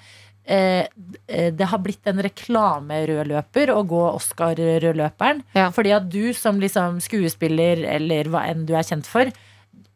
[0.48, 5.42] Det har blitt en reklamerødløper å gå Oscar-rødløperen.
[5.52, 5.68] Ja.
[5.76, 9.28] Fordi at du som liksom skuespiller, eller hva enn du er kjent for,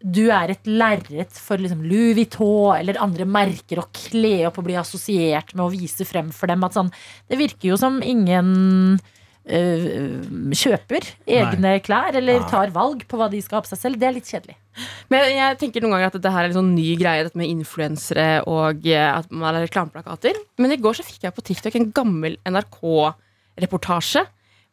[0.03, 4.67] du er et lerret for liksom Louis Vuitton eller andre merker å kle opp og
[4.67, 6.65] bli assosiert med å vise frem for dem.
[6.75, 6.91] Sånn,
[7.31, 8.99] det virker jo som ingen
[9.43, 13.99] kjøper egne klær eller tar valg på hva de skal ha på seg selv.
[13.99, 14.55] Det er litt kjedelig.
[15.13, 17.51] Men jeg tenker noen ganger at dette her er en sånn ny greie, dette med
[17.51, 20.39] influensere og eh, at man har reklameplakater.
[20.63, 24.25] Men i går så fikk jeg på TikTok en gammel NRK-reportasje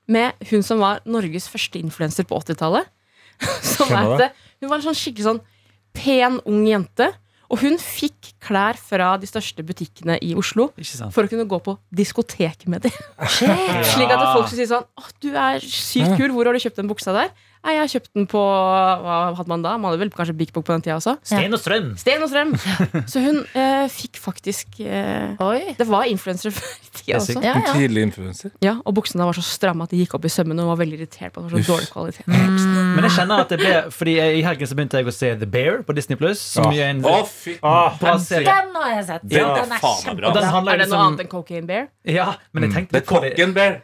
[0.10, 2.90] med hun som var Norges første influenser på 80-tallet.
[3.64, 4.20] Som var
[4.60, 5.38] Hun var en sånn skikkelig sånn
[5.96, 7.06] pen, ung jente.
[7.50, 10.68] Og hun fikk klær fra de største butikkene i Oslo
[11.14, 12.98] for å kunne gå på diskotek med dem.
[13.92, 16.30] Slik at folk skulle si sånn Å, du er sykt kul.
[16.36, 17.34] Hvor har du kjøpt den buksa der?
[17.60, 19.74] Nei, jeg har kjøpt den på Hva hadde man da?
[19.78, 21.18] Man hadde vel kanskje Big Book på den tida også.
[21.28, 21.90] Sten og strøm.
[22.00, 22.54] Sten og strøm.
[23.12, 25.76] Så hun eh, fikk faktisk eh, Oi.
[25.78, 27.36] Det var influensere før i tida også.
[27.44, 27.74] Ja, ja.
[27.76, 28.54] tidlig influenser.
[28.64, 30.64] Ja, og buksene var så stramme at de gikk opp i sømmene.
[30.64, 31.74] Og hun var veldig irritert på at det var så Uff.
[31.74, 32.32] dårlig kvalitet.
[32.96, 35.52] Men jeg kjenner at det ble Fordi I helgen så begynte jeg å se The
[35.58, 36.40] Bear på Disney Plus.
[36.56, 38.48] Som er en Ah, bra serie.
[38.48, 39.28] Den har jeg sett.
[39.28, 40.32] Den Den er faen kjempebra.
[40.32, 41.88] Er det noe liksom annet enn Cocaine Bear?
[42.08, 43.80] Ja, men jeg tenkte Det er Cocaine Bear.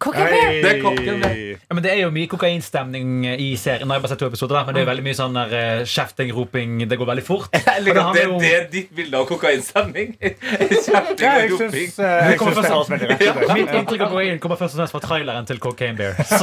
[0.00, 0.62] Bear.
[0.64, 1.32] Det er kokken, det.
[1.60, 3.86] Ja, men det er jo mye kokainstemning i serien.
[3.86, 5.52] Nå har jeg bare sett to episoder da, Men det er veldig mye sånn der,
[5.58, 6.78] eh, kjefting, roping.
[6.88, 7.50] Det går veldig fort.
[7.80, 10.14] Det det, jo- det er ditt bilde av kokainstemning.
[10.20, 11.92] Kjefting Ja, og roping.
[11.98, 13.54] eh, jeg kommer først- rett ut.
[13.54, 16.14] Mitt inntrykk av kokain kommer først og fremst fra traileren til Cocaine Bear.
[16.24, 16.40] Så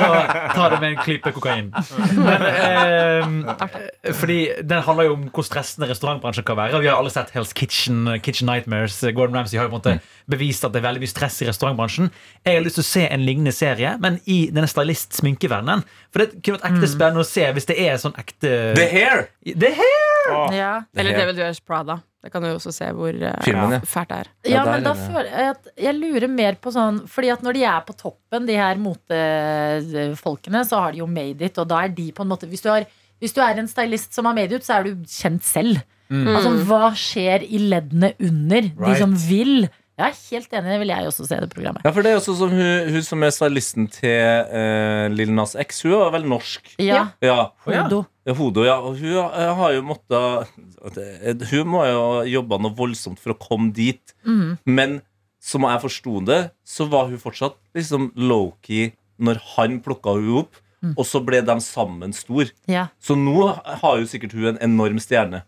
[0.53, 1.71] ta det med en klype kokain.
[2.17, 6.79] Men, eh, fordi Den handler jo om hvor stressende restaurantbransjen kan være.
[6.81, 8.99] Vi har alle sett Hell's Kitchen, Kitchen Nightmares.
[9.15, 11.47] Gordon Ramsay har jo på en måte bevist at det er veldig mye stress i
[11.49, 12.11] restaurantbransjen.
[12.45, 15.83] Jeg har lyst til å se en lignende serie, men i denne stylist-sminkeverdenen.
[16.13, 19.25] For det kunne vært ekte spennende å se hvis det er sånn ekte The Hair.
[19.47, 20.03] The hair!
[20.27, 20.73] Oh, Ja.
[20.91, 21.25] The Eller Hair.
[21.25, 22.01] Devil Wears Prada.
[22.23, 23.79] Det kan du jo også se hvor eh, Filmen, ja.
[23.87, 24.29] fælt det er.
[24.43, 27.43] Ja, Ja, men da er føler jeg at jeg lurer mer på sånn Fordi at
[27.45, 31.69] når de er på toppen, de her motefolkene, så har de jo made it, og
[31.69, 32.87] da er de på en måte Hvis du, har,
[33.21, 35.79] hvis du er en stylist som har made it, så er du kjent selv.
[36.07, 38.69] Altså, hva skjer i leddene under?
[38.79, 39.67] De som vil.
[39.97, 41.81] Jeg er helt enig, det vil jeg også se det programmet.
[41.81, 45.55] Ja, for det er også som hun, hun som er stylisten til uh, Lill Nas
[45.57, 45.81] X.
[45.87, 46.69] Hun er vel norsk?
[46.77, 46.99] Ja.
[47.25, 47.47] Ja.
[47.65, 48.03] Hodo.
[48.27, 48.75] Ja, Hodo, ja.
[48.77, 53.73] Og hun eh, har jo måttet Hun må jo jobbe noe voldsomt for å komme
[53.73, 54.13] dit.
[54.27, 54.59] Mm.
[54.69, 54.95] Men
[55.41, 60.63] som jeg forsto det, så var hun fortsatt liksom low-key når han plukka hun opp.
[60.85, 60.93] Mm.
[60.93, 62.53] Og så ble de sammen stor.
[62.69, 62.89] Ja.
[63.01, 65.41] Så nå har jo sikkert hun en enorm stjerne.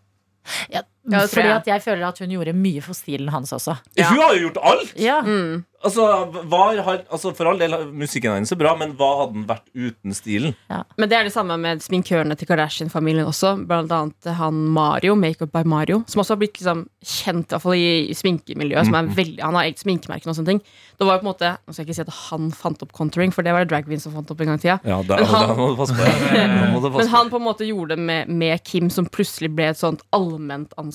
[0.72, 3.78] Ja, Ja, tror fordi at jeg føler at hun gjorde mye for stilen hans også.
[3.96, 4.10] Ja.
[4.10, 4.94] Hun har jo gjort alt!
[5.00, 5.20] Ja.
[5.24, 5.64] Mm.
[5.80, 6.02] Altså,
[6.44, 9.64] hva har, altså For all del, musikken hennes er bra, men hva hadde den vært
[9.72, 10.52] uten stilen?
[10.68, 13.54] Men det er det samme med sminkørene til Kardashian-familien også.
[13.68, 18.16] Blant annet han Mario, Makeup by Mario, som også har blitt liksom kjent i, i
[18.18, 18.90] sminkemiljøet.
[18.90, 20.60] Som er veldig, han har eget sminkemerke og sånne ting.
[21.00, 22.92] Det var jo på en måte Nå skal jeg ikke si at han fant opp
[22.92, 24.76] contouring, for det var det drag queen som fant opp en gang i tida.
[24.84, 28.60] Ja, han- må du passe på Men han på en måte gjorde det med, med
[28.68, 30.89] Kim, som plutselig ble et sånt allment ansikt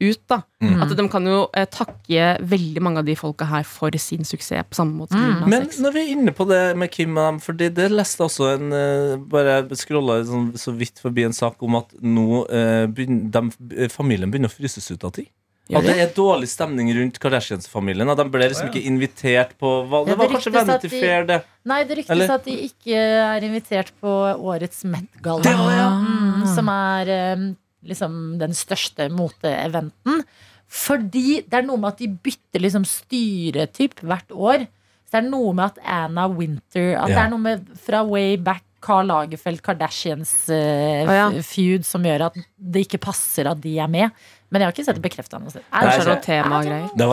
[0.00, 0.20] ut.
[0.28, 0.82] da Mm.
[0.82, 4.64] At De kan jo eh, takke veldig mange av de folka her for sin suksess,
[4.68, 7.38] på samme måte Nas Men når vi er inne på det med Kim og dem,
[7.40, 11.60] for det, det leste også en uh, Bare scrolla sånn, så vidt forbi en sak
[11.62, 15.28] om at nå uh, begynner, dem- eh, familien begynner å fryses ut av tid.
[15.70, 18.08] og At det er dårlig stemning rundt Kardashians-familien.
[18.10, 20.08] At de ble liksom ikke invitert på valg.
[20.08, 21.40] Ja, Det var det kanskje Vanity de- Fair, det.
[21.64, 22.30] Nei, det ryktes Eller?
[22.34, 25.44] at de ikke er invitert på årets Met-galla.
[25.44, 25.90] Ja.
[26.00, 27.44] mm, som er eh,
[27.86, 30.24] liksom den største moteeventen.
[30.70, 34.66] Fordi det er noe med at de bytter liksom styretyp hvert år.
[35.10, 38.36] Så det er noe med at Anna Winter At det er noe med fra way
[38.38, 41.24] back Carl Lagerfeld, Kardashians uh, Å, ja.
[41.44, 44.14] feud, som gjør at det ikke passer at de er med.
[44.50, 45.62] Men jeg har ikke sett det bekrefta noe sted.
[45.68, 46.86] Er det er Nei, noe temagreier.
[46.96, 47.04] Det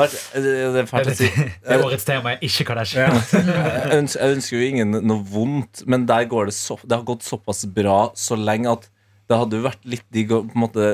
[1.76, 3.20] er årets tema er ikke Kardashian.
[3.20, 7.66] Jeg ønsker jo ingen noe vondt, men der går det så Det har gått såpass
[7.70, 8.88] bra så lenge at
[9.28, 10.90] det hadde jo vært litt digg å på en måte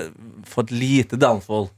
[0.50, 1.70] få et lite downfall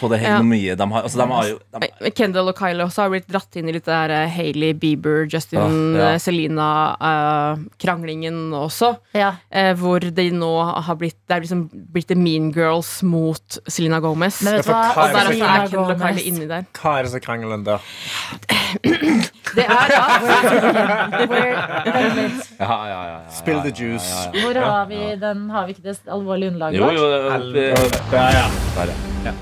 [0.00, 0.28] på det Ja.
[0.36, 0.74] hele mye.
[0.76, 3.56] De har, altså, de har jo de, Men Kendall og Kylie også har blitt dratt
[3.56, 6.08] inn i litt det der eh, Hailey Bieber, Justin, ja, ja.
[6.12, 8.96] eh, Selena-kranglingen også.
[9.16, 9.32] Ja.
[9.50, 14.00] eh, hvor de nå har blitt Det er liksom blitt The Mean Girls mot Selena
[14.00, 14.42] Gomez.
[14.42, 15.02] Men vet du Ja, hva?
[15.04, 16.16] og der også er Kendall og Gomez.
[16.16, 16.62] Kylie inni der.
[16.78, 17.78] Hva er det som krangelen der?
[19.56, 19.98] Det er da
[22.58, 24.10] ja, ja, ja, ja, Spill the ja, ja, juice.
[24.12, 24.40] ja, ja.
[24.44, 25.50] Hvor har vi den?
[25.50, 26.80] Har vi ikke det alvorlige underlaget?
[26.82, 26.94] Vårt?
[26.94, 28.18] jo, det er det, det, det, det,
[29.24, 29.32] ja.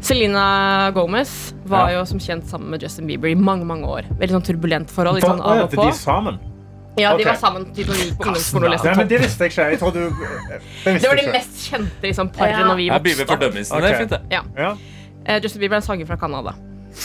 [0.00, 1.98] Selena Gomez var Ja.
[1.98, 4.02] jo som kjent sammen med Justin Bieber i mange mange år.
[4.18, 5.14] Veldig sånn turbulent forhold.
[5.16, 5.84] Litt For, sånn av og på.
[5.84, 6.38] de sammen?
[6.98, 7.24] Ja, De okay.
[7.26, 9.08] var sammen typ, gikk på ungdomsskolen og leste Nei, men topp.
[9.08, 9.64] Det visste jeg ikke.
[9.70, 10.00] Jeg tror du
[10.84, 12.66] Det visste Det var de mest kjente liksom, parene Ja.
[12.66, 13.42] når vi vokste for opp.
[13.42, 13.80] Okay.
[13.80, 14.20] Det er fint, det.
[14.30, 14.76] Ja,
[15.28, 16.52] Uh, Justin Bieber er en sanger fra Canada.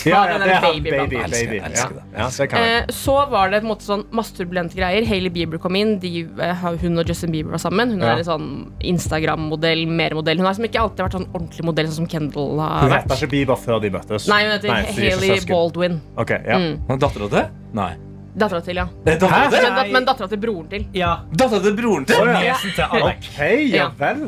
[0.06, 1.60] Ja, ja, ja det baby Baby, baby.
[1.60, 1.62] annet.
[1.62, 2.04] Ja, Elsker det.
[2.18, 2.44] ja, så.
[2.44, 5.06] Eh, så var det på en måte sånn masse turbulente greier.
[5.08, 5.98] Hailey Bieber kom inn.
[6.02, 7.96] De, eh, hun og Justin Bieber var sammen.
[7.96, 8.52] Hun er en sånn
[8.94, 10.40] Instagram-modell, mer modell.
[10.42, 13.18] Hun har liksom ikke alltid vært sånn ordentlig modell, sånn som Kendall har Hun heter
[13.20, 14.30] ikke Bieber før de møttes.
[14.32, 15.44] Nei, hun heter er Hailey.
[15.52, 16.00] Baldwin.
[16.18, 16.62] Ok, ja.
[16.62, 16.98] Mm.
[17.02, 17.52] Dattera til?
[17.74, 17.92] Nei.
[18.32, 18.86] Dattera til, ja.
[19.06, 19.64] Det dattera til?
[19.64, 20.86] Men, dat men dattera til broren til.
[20.96, 22.22] Ja, Dattera til broren til?
[22.22, 22.40] Oh, ja.
[22.40, 23.26] Niesen til Alec.
[23.28, 23.40] Ok,
[23.74, 24.22] ja vel.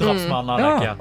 [0.00, 0.94] Drapsmannen Alec, ja.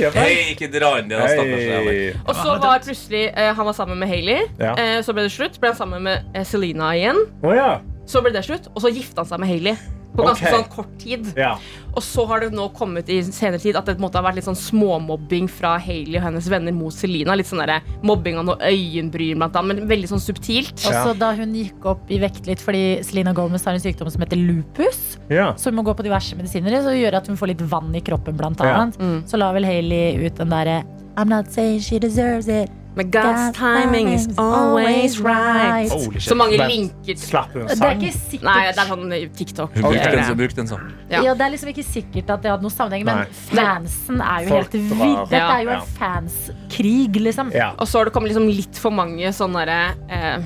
[0.00, 0.10] Ja.
[0.18, 1.70] Hei, ikke dra inn det, stakkars.
[1.78, 2.18] Alec.
[2.26, 4.44] Og så var plutselig eh, Han var sammen med Hailey.
[4.60, 4.74] Ja.
[4.74, 5.56] Eh, så ble det slutt.
[5.62, 7.24] Ble han sammen med eh, Selena igjen.
[7.40, 7.78] Oh, ja.
[8.10, 9.99] Så ble det slutt, og så gifta han seg med Hailey.
[10.10, 10.56] På ganske okay.
[10.56, 11.28] sånn kort tid.
[11.38, 11.54] Ja.
[11.94, 14.26] Og så har det nå kommet i senere tid at det på en måte har
[14.26, 17.36] vært litt sånn småmobbing fra Hailey og hennes venner mot Selina.
[17.38, 20.74] Litt sånn der, mobbing av noe øyenbryn, blant annet, men veldig sånn subtilt.
[20.90, 24.22] Også da hun gikk opp i vekt litt fordi Selina Gomez har en sykdom som
[24.24, 25.18] heter lupus.
[25.32, 25.52] Ja.
[25.58, 28.02] Så hun må gå på diverse medisiner så gjør at hun får litt vann i
[28.04, 28.76] kroppen, blant Ja.
[28.82, 29.28] annet.
[29.28, 30.82] Så la vel Hailey ut den derre
[31.16, 32.70] I'm not saying she deserves it.
[32.96, 35.88] Men God's timing is always right.
[35.90, 36.22] Holy shit.
[36.28, 38.00] Så mange linker til Slapp hun Det er sang?
[38.02, 39.74] ikke sikkert Nei, det er sånn TikTok.
[39.74, 40.86] Hun brukte den, så brukte den sånn.
[41.10, 41.22] Ja.
[41.22, 41.34] Ja.
[41.34, 43.14] det er liksom ikke sikkert at det hadde noen sammenheng, Nei.
[43.14, 45.04] men fansen er jo Folk helt drar.
[45.04, 45.16] vill.
[45.30, 45.80] Dette er jo Ja.
[45.80, 47.52] en fanskrig, liksom.
[47.54, 47.70] Ja.
[47.78, 50.38] Og så har det kommet liksom litt for mange sånne derre, eh,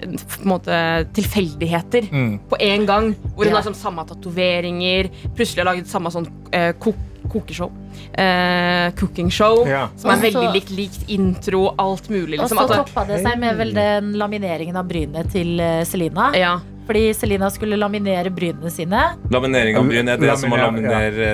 [0.00, 2.38] på en måte tilfeldigheter Mm.
[2.48, 3.14] på en gang.
[3.36, 3.60] Hvor hun Ja.
[3.60, 6.94] har sånn samme tatoveringer, plutselig har laget samme sånn eh, kok
[7.30, 7.70] kokeshow.
[8.12, 9.62] Eh, cooking show.
[9.68, 9.86] Ja.
[9.96, 12.40] Som er Og veldig likt, likt intro, alt mulig.
[12.40, 15.56] Og Liksom, så toppa det seg med vel den lamineringen av brynet til
[15.88, 16.32] Selina.
[16.36, 16.58] Ja.
[16.90, 19.00] Fordi Selina skulle laminere brynene sine.
[19.30, 21.28] Laminering av bryn er det som å laminere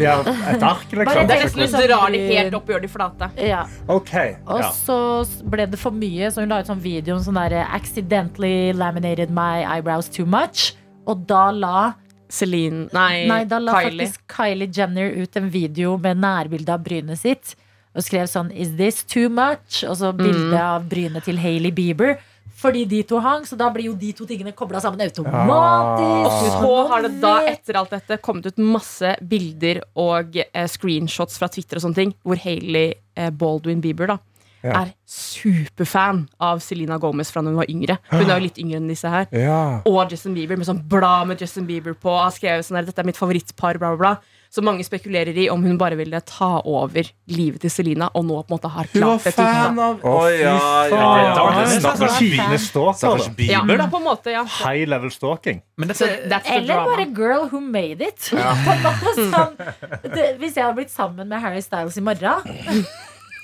[0.00, 0.14] ja.
[0.54, 1.26] Et ark, liksom.
[1.28, 3.28] Det er nesten liksom drar de helt opp og gjør de flate.
[3.36, 3.66] Ja.
[3.92, 4.36] Okay.
[4.46, 4.70] Og Ja.
[4.72, 4.96] så
[5.44, 9.28] ble det for mye, så hun la ut sånn video om sånn der Accidentally laminated
[9.30, 10.72] my eyebrows too much.
[11.06, 11.92] Og da la,
[12.32, 14.06] Celine Nei, nei, da la Kylie.
[14.06, 17.54] faktisk Kylie Jenner ut en video med nærbilde av brynet sitt.
[17.92, 19.82] Og skrev sånn Is this too much?
[19.84, 22.16] Og så bilde av brynet til Hailey Bieber.
[22.62, 26.26] Fordi de to hang, så da blir jo de to tingene kobla sammen automatisk.
[26.30, 31.40] Og så har det da etter alt dette kommet ut masse bilder og eh, screenshots
[31.40, 34.18] fra Twitter og sånne ting, hvor Hailey eh, Baldwin Bieber da
[34.62, 34.82] Ja.
[34.84, 37.98] er superfan av Selena Gomez fra da hun var yngre.
[38.12, 39.26] Hun er jo litt yngre enn disse her.
[39.34, 39.80] Ja.
[39.88, 42.14] Og Justin Bieber med sånn blad med Justin Bieber på.
[42.14, 44.38] Har skrevet sånn her, Dette er mitt favorittpar, bla, bla, bla.
[44.52, 48.36] Så mange spekulerer i om hun bare ville ta over livet til Selena, og nå
[48.44, 49.32] på en måte har Hun var klart det.
[49.38, 50.56] fan av Å ja,
[50.90, 51.54] ja, ja.
[51.56, 53.86] Ja, Stakkars Bieber, da.
[53.88, 54.42] på en måte, ja.
[54.44, 55.62] High level stalking.
[55.80, 58.20] Eller bare girl who made it.
[59.32, 59.56] Sånn,
[60.04, 62.84] det, hvis jeg hadde blitt sammen med Harry Styles i morgen.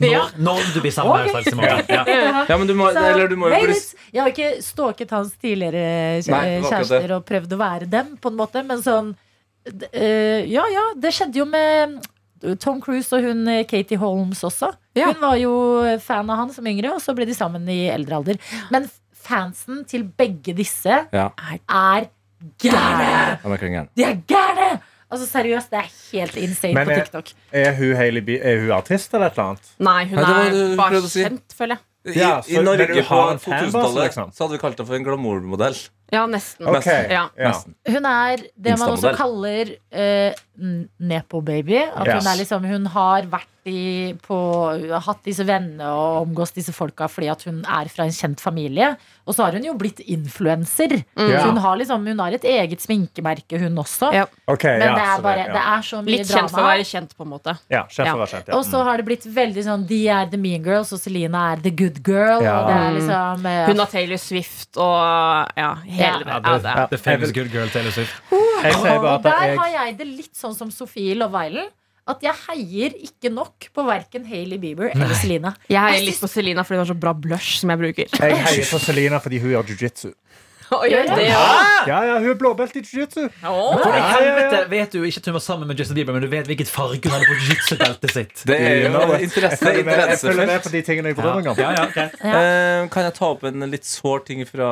[0.01, 1.85] Når, når du blir sammen med Øystein morgen.
[1.99, 2.03] Ja.
[2.49, 3.79] Ja, men du må, Så, eller du må jo.
[4.13, 8.63] Jeg har ikke stalket hans tidligere kjærester og prøvd å være dem, på en måte,
[8.67, 9.15] men sånn
[9.93, 11.99] eh, Ja, ja, det skjedde jo med
[12.63, 14.71] Tom Cruise og hun eh, Katie Holmes også.
[14.99, 15.11] Ja.
[15.11, 15.53] Hun var jo
[16.05, 18.39] fan av han som yngre, og så ble de sammen i eldre alder.
[18.75, 18.87] Men
[19.29, 21.31] fansen til begge disse Ja.
[21.69, 22.09] er
[22.63, 23.89] gærne!
[23.97, 24.69] De er gærne!
[25.11, 27.31] Altså Seriøst, det er helt insane Men på TikTok.
[27.53, 29.71] Er hun, Hailey Bi- er hun artist eller et eller annet?
[29.81, 31.23] Nei, hun Nei, det var det er bare prøvde å si.
[31.25, 31.85] kjent, føler jeg.
[32.09, 34.31] I, Ja, I så- men Norge du på har en fanbase, 2000-tallet liksom?
[34.33, 35.79] så hadde vi kalt henne for en glamourmodell.
[36.13, 36.67] Ja, nesten.
[36.67, 37.29] Ok, Ja.
[37.37, 37.49] ja.
[37.51, 37.75] Nesten.
[37.87, 39.17] Hun er det man også Instamodell.
[39.17, 40.33] kaller uh,
[41.01, 41.77] nepo-baby.
[41.95, 42.15] At Yes.
[42.25, 44.37] hun er liksom Hun har vært i på
[45.05, 48.95] Hatt disse vennene og omgås disse folka fordi at hun er fra en kjent familie.
[49.29, 50.95] Og så har hun jo blitt influenser.
[51.19, 51.43] Ja.
[51.47, 54.11] Hun har liksom Hun har et eget sminkemerke, hun også.
[54.17, 54.25] Ja.
[54.49, 55.53] Okay, Men ja, det er bare ja.
[55.53, 57.55] Det er så mye Litt kjent for å være kjent, på en måte.
[57.71, 58.13] Ja, kjent Ja.
[58.13, 58.57] for å være kjent, ja.
[58.57, 61.63] Og så har det blitt veldig sånn De er the mean girls, og Selina er
[61.65, 62.43] the good girl.
[62.43, 62.57] Ja.
[62.61, 66.39] Og det er liksom eh, Hun har Taylor Swift og ja, hele Ja.
[66.41, 66.63] det.
[66.63, 68.15] The, the famous good girl Taylor Swift.
[68.33, 71.71] Bare Og der jeg, har jeg det litt sånn som Sofie Love Island.
[72.09, 75.55] At jeg heier ikke nok på verken Hailey Bieber eller Selena.
[75.69, 78.09] Jeg heier litt på Selena fordi hun har så bra blush som jeg bruker.
[78.17, 80.13] jeg heier på Selena fordi hun gjør jiu-jitsu.
[81.89, 83.23] Ja, ja, hun er blåbelt i jiu-jitsu.
[83.41, 83.89] også.
[83.89, 84.19] Ja,
[84.53, 86.69] ja, vet du ikke at hun var sammen med Justin Bieber, men du vet hvilket
[86.69, 88.43] farge hun hadde på jiu-jitsu-beltet sitt?
[88.51, 91.57] Det er jo interesse, Jeg følger med- på de tingene jeg bryr meg om.
[91.57, 92.93] Ja, ja, greit.
[92.93, 94.69] Kan jeg ta opp en litt sår ting fra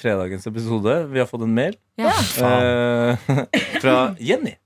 [0.00, 0.96] fredagens episode?
[1.12, 2.08] Vi har fått en mail Ja.
[2.08, 3.16] eh,
[3.84, 4.56] fra Jenny.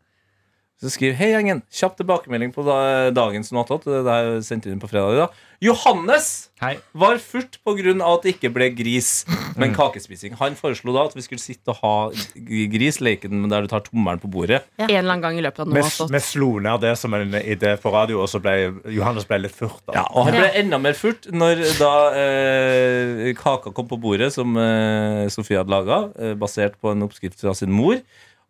[0.77, 1.63] Så skriver Hei, gjengen.
[1.73, 3.87] Kjapp tilbakemelding på da, dagens notat.
[3.89, 5.15] Det er sendt inn på fredag.
[5.15, 5.39] i dag.
[5.65, 6.75] Johannes Hei.
[6.93, 7.95] var furt pga.
[8.05, 9.25] at det ikke ble gris,
[9.57, 10.35] men kakespising.
[10.37, 13.87] Han foreslo da at vi skulle sitte og ha grisleken gris, leken der du tar
[13.89, 14.67] tommelen på bordet.
[14.77, 16.11] En eller annen gang i løpet av noe.
[16.13, 18.57] vi slo ned det som en idé på radio, og så ble
[18.93, 19.81] Johannes ble litt furt.
[19.89, 20.03] Da.
[20.03, 24.53] Ja, og han ble enda mer furt når da eh, kaka kom på bordet, som
[24.61, 27.97] eh, Sofie hadde laga, eh, basert på en oppskrift fra sin mor.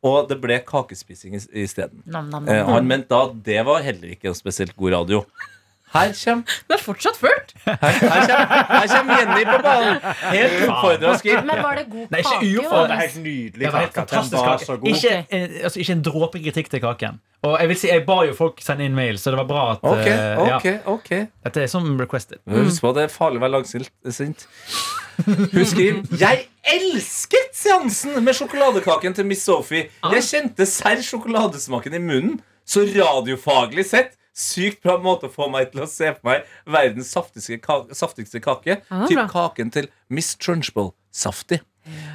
[0.05, 2.03] Og det ble kakespising i- isteden.
[2.07, 5.25] Eh, han mente da at det var heller ikke en spesielt god radio.
[5.95, 7.53] Her kommer, Det er fortsatt ført!
[7.65, 10.01] her, her kommer, her kommer Jenny på ballen!
[10.35, 11.39] Helt uoppfordra skriv.
[11.47, 12.41] Men var det god Nei, ikke kake?
[12.43, 12.91] Det uoppfordret.
[12.91, 14.11] er helt nydelig Det var helt kake.
[14.11, 14.67] Den var kake.
[14.67, 14.89] så god.
[14.91, 17.21] Ikke, eh, altså, ikke en dråpe kritikk til kaken.
[17.47, 19.65] Og jeg vil si, jeg ba jo folk sende inn mail, så det var bra
[19.77, 21.11] at Ok, okay, ja, ok, ok
[21.47, 22.43] Dette er som requested.
[22.51, 24.47] Husk på at det er farlig å være langsint.
[25.25, 26.45] Hun skriver Jeg
[26.77, 29.89] elsket seansen med sjokoladekaken til Miss Sophie.
[30.13, 32.39] Jeg kjente serr sjokoladesmaken i munnen.
[32.67, 37.09] Så radiofaglig sett sykt bra måte å få meg til å se på meg verdens
[37.15, 37.97] saftigste, kake.
[37.97, 38.81] saftigste kake.
[38.83, 40.93] Ja, typ kaken til Miss Trunchbull.
[41.15, 41.63] Saftig.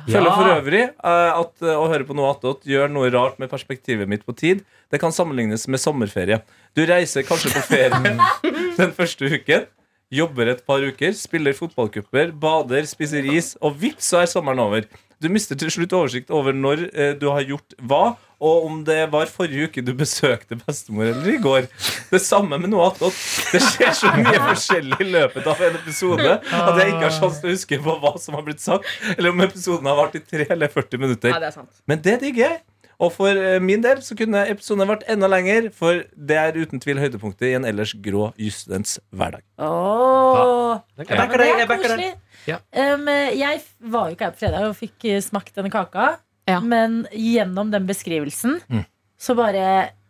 [0.09, 3.49] Føler for øvrig eh, at eh, å høre på noe attåt gjør noe rart med
[3.49, 4.65] perspektivet mitt på tid.
[4.91, 6.41] Det kan sammenlignes med sommerferie.
[6.75, 8.15] Du reiser kanskje på ferie
[8.81, 9.69] den første uken.
[10.11, 14.89] Jobber et par uker, spiller fotballcuper, bader, spiser is, og vips, så er sommeren over.
[15.21, 18.97] Du mister til slutt oversikt over når eh, du har gjort hva, og om det
[19.13, 21.69] var forrige uke du besøkte bestemor eller i går.
[22.09, 23.15] Det samme med noe attåt.
[23.53, 27.43] Det skjer så mye forskjellig i løpet av en episode at jeg ikke har sjanse
[27.43, 30.23] til å huske på hva som har blitt sagt, eller om episoden har vart i
[30.25, 31.31] 3 eller 40 minutter.
[31.35, 31.71] Ja, det er sant.
[31.87, 32.61] Men det digger jeg.
[33.01, 36.81] Og for eh, min del så kunne episoden vært enda lenger, for det er uten
[36.83, 39.41] tvil høydepunktet i en ellers grå jusstudents hverdag.
[39.57, 40.77] Oh.
[40.99, 42.19] Jeg Ja, men backer det deg, er jeg backer deg.
[42.49, 42.57] Ja.
[42.73, 43.61] Um, jeg
[43.93, 46.11] var jo ikke her på fredag og fikk eh, smakt denne kaka.
[46.49, 46.59] Ja.
[46.61, 48.85] Men gjennom den beskrivelsen Mm.
[49.21, 49.65] så bare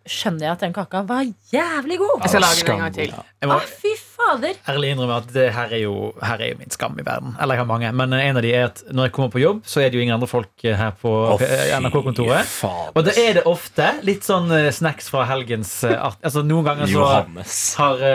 [0.09, 2.21] skjønner jeg at den kaka var jævlig god.
[2.23, 3.11] Jeg skal lage den en gang til.
[3.13, 4.55] Å må Ah, fy fader.
[4.69, 7.35] ærlig innrømme at det her er, jo, her er jo min skam i verden.
[7.41, 7.91] Eller jeg har mange.
[7.93, 9.99] Men eh, en av de er at når jeg kommer på jobb, så er det
[9.99, 12.55] jo ingen andre folk eh, her på eh, NRK-kontoret.
[12.95, 16.17] Og da er det ofte litt sånn snacks fra helgens art.
[16.23, 17.59] Altså Noen ganger så Johannes.
[17.77, 18.05] har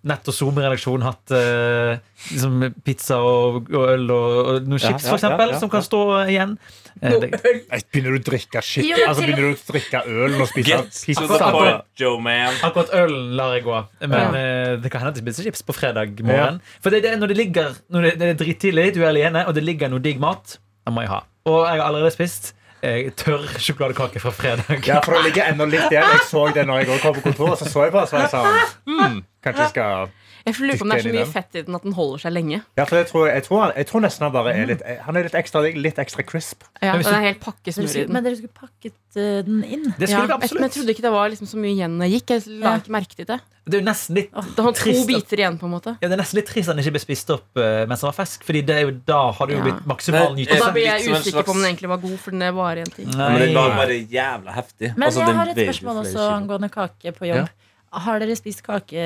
[0.00, 1.98] Nett og Zoom-redaksjonen hatt eh,
[2.30, 5.68] liksom pizza og, og øl og, og noen chips, ja, for eksempel, ja, ja, som
[5.72, 5.98] kan stå
[6.32, 6.54] igjen.
[7.02, 7.28] Eh, det,
[7.68, 8.86] Nei, Begynner du å drikke shit?
[8.88, 11.50] Jo, Altså, til- begynner du å drikke øl og spise Get to pizza?
[11.52, 12.56] point, Joe man.
[12.64, 13.80] Akkurat ølen lar jeg gå.
[14.08, 16.62] Men eh, det kan hende at jeg spiser chips på fredag morgen.
[16.80, 19.44] For det, det er når det ligger Når det, det er drittidlig, du er alene,
[19.46, 21.20] og det ligger noe digg mat, det må jeg ha.
[21.50, 24.80] Og jeg har allerede spist eh, tørr sjokoladekake fra fredag.
[24.88, 26.08] Ja, for det ligger enda litt der.
[26.08, 27.60] Jeg så det når jeg også kom på kontoret.
[27.60, 30.10] Så så jeg på det, så var jeg sånn hmm, Kanskje jeg skal
[30.46, 32.32] Jeg lurer på om det er så mye fett i den at den holder seg
[32.32, 32.58] lenge.
[32.76, 35.28] Ja, for jeg tror, jeg tror, jeg tror nesten han bare er litt Han er
[35.28, 36.64] litt ekstra litt ekstra crisp.
[36.80, 38.12] Ja, du- er helt pakkesmør i den.
[38.12, 39.84] Men dere skulle pakket eh, den inn.
[39.98, 42.16] Det Ja, vi jeg, men jeg trodde ikke det var liksom så mye igjen jeg
[42.18, 42.34] gikk.
[42.36, 43.40] Jeg la ikke merke til det.
[43.70, 45.92] Det er jo nesten litt Det var to biter igjen, på en måte.
[46.00, 48.08] Ja, det er nesten litt trist at den ikke ble spist opp uh, mens den
[48.08, 48.44] var fersk.
[48.48, 49.66] Fordi det er jo, da har det jo Ja.
[49.68, 50.56] blitt maksimal nytelse.
[50.56, 51.46] Og da blir jeg usikker slags...
[51.46, 53.08] på om den egentlig var god, for den varer en ting.
[53.12, 53.80] Ja, men den var Nei.
[53.82, 54.94] bare jævla heftig.
[54.96, 57.50] Men Altså, jeg har et spørsmål også angående kake på jobb.
[57.90, 59.04] Har dere spist kake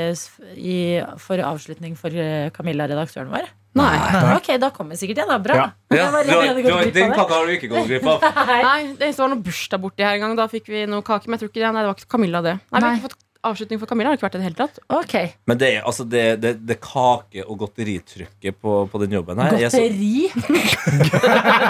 [0.60, 3.46] i, for avslutning for eh, Camilla, redaktøren vår?
[3.74, 3.96] Nei.
[4.36, 5.38] Ok, da kommer sikkert det, da.
[5.42, 5.54] Bra.
[5.56, 5.66] Ja.
[5.94, 8.22] Ja, Jeg du har, du den kaka har ikke gått glipp av.
[8.50, 8.60] Nei.
[8.62, 10.34] Nei, det var noe bursdag borti her en gang.
[10.38, 11.26] Da fikk vi noe kake.
[11.30, 12.54] Men jeg tror ikke det, nei, det var ikke Camilla, det.
[12.70, 14.08] Nei, vi har ikke fått avslutning for Camilla.
[14.10, 14.76] Har det ikke vært det i det hele tatt.
[15.00, 15.14] Ok.
[15.50, 19.56] Men det, er- altså, det, det, det kake- og godteritrykket på, på den jobben her
[19.58, 20.28] er så- Godteri?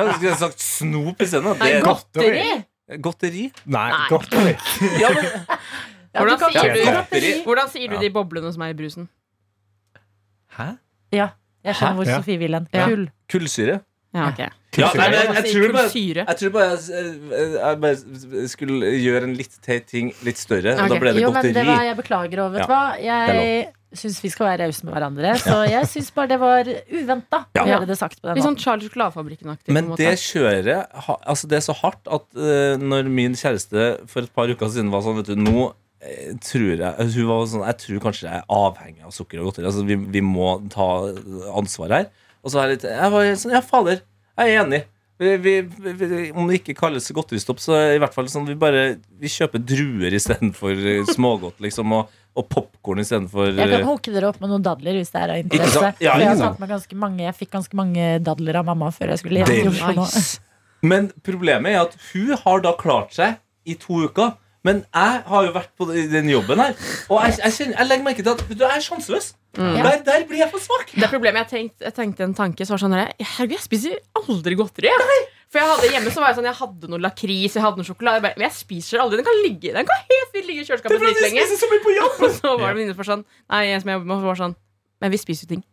[0.00, 1.54] Jeg skulle sagt snop isteden.
[1.60, 2.46] er Godteri?
[2.98, 3.46] Godteri?
[3.66, 4.06] Nei, Nei.
[4.10, 4.56] godteri.
[5.00, 5.24] Ja, men,
[6.14, 7.28] Ja, Hvordan du sier du- godteri?
[7.46, 9.04] Hvordan sier du de boblene som er i brusen?
[10.56, 10.72] Hæ?
[11.14, 11.28] Ja,
[11.64, 12.16] jeg skjønner hvor Ja.
[12.18, 12.66] Sofie vil hen.
[12.74, 12.86] Ja.
[12.90, 13.04] Kull.
[13.30, 13.80] kullsyre?
[14.14, 14.40] Ja, ok.
[14.78, 15.90] Ja, nei, men jeg, jeg, tror bare
[16.26, 20.74] jeg tror bare jeg, jeg bare skulle gjøre en litt teit ting litt større.
[20.82, 21.22] Og da ble det godteri.
[21.22, 22.82] Jo, men det var, jeg beklager, over, vet Ja, du hva?
[23.06, 27.42] Jeg syns vi skal være rause med hverandre, så jeg syns bare det var uventa
[27.58, 27.80] å Ja.
[27.84, 29.74] det sagt på den Litt sånn Charles Sjokoladefabrikken-aktig.
[29.74, 30.86] Men det kjøret
[31.18, 34.92] altså Det er så hardt at uh, når min kjæreste for et par uker siden
[34.92, 38.38] var sånn Vet du, nå eh, tror jeg Hun var sånn Jeg tror kanskje jeg
[38.38, 39.66] er avhengig av sukker og godteri.
[39.66, 40.88] Altså, vi, vi må ta
[41.58, 42.08] ansvar her.
[42.44, 44.02] Og så er jeg litt Jeg var sånn Ja, fader.
[44.38, 44.84] Jeg er enig.
[45.20, 48.94] Vi, vi, vi, om det ikke kalles godteristopp, så i hvert fall sånn vi bare
[49.20, 51.92] Vi kjøper druer istedenfor eh, smågodt, liksom.
[51.98, 55.34] Og, og popkorn istedenfor Jeg kan hooke dere opp med noen dadler hvis det er
[55.34, 55.92] av interesse.
[56.02, 60.06] Ja, jeg, mange, jeg fikk ganske mange dadler av mamma før jeg skulle hjem nå.
[60.90, 63.36] Men problemet er at hun har da klart seg
[63.68, 64.38] i to uker.
[64.66, 66.74] Men jeg har jo vært på den jobben her,
[67.08, 69.30] og jeg, jeg, kjenner, jeg legger merke til at du, er sjanseløs.
[69.56, 70.92] Der, der blir jeg for svak.
[70.94, 73.96] Det er problemet jeg tenkte, jeg tenkte en tanke så var sånn Herregud, jeg spiser
[74.20, 74.92] aldri godteri.
[74.92, 75.26] jeg.
[75.50, 77.88] For jeg hadde hjemme så var jeg sånn Jeg hadde noe lakris, jeg hadde noe
[77.88, 78.20] sjokolade.
[78.20, 79.18] Jeg bare, Men jeg spiser aldri.
[79.18, 81.46] Den kan ligge Den kan helt fint ligge i kjøleskapet dritlenge.
[81.58, 82.20] så mye på jobb.
[82.28, 84.28] Og så var det en venninne som var sånn Nei, en som jeg jobber med,
[84.30, 84.54] var sånn
[85.02, 85.64] Men vi spiser jo ting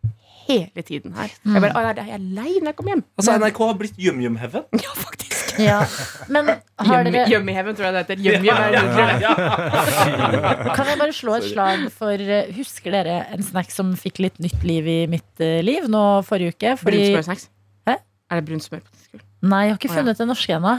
[0.48, 1.28] hele tiden her.
[1.44, 3.02] Jeg bare, «Å, jeg er lei når jeg kommer hjem.
[3.20, 4.63] Altså, NRK har blitt yum-yum-heaven.
[4.80, 5.27] Ja, faktisk.
[5.62, 5.80] Ja.
[6.34, 6.50] Men
[6.88, 8.24] har dere, Gjømmeheven, tror jeg det heter.
[8.28, 9.08] Gjøm, gjøm, det
[10.67, 14.22] det kan jeg bare slå et slag for eh, Husker dere en snack som fikk
[14.24, 16.76] litt nytt liv i mitt eh, liv nå forrige uke?
[16.84, 17.50] Fordi, Brunsmørsnacks.
[18.28, 18.82] Er det brunt smør?
[19.48, 19.98] nei, jeg har ikke Å, ja.
[20.02, 20.72] funnet den norske ennå.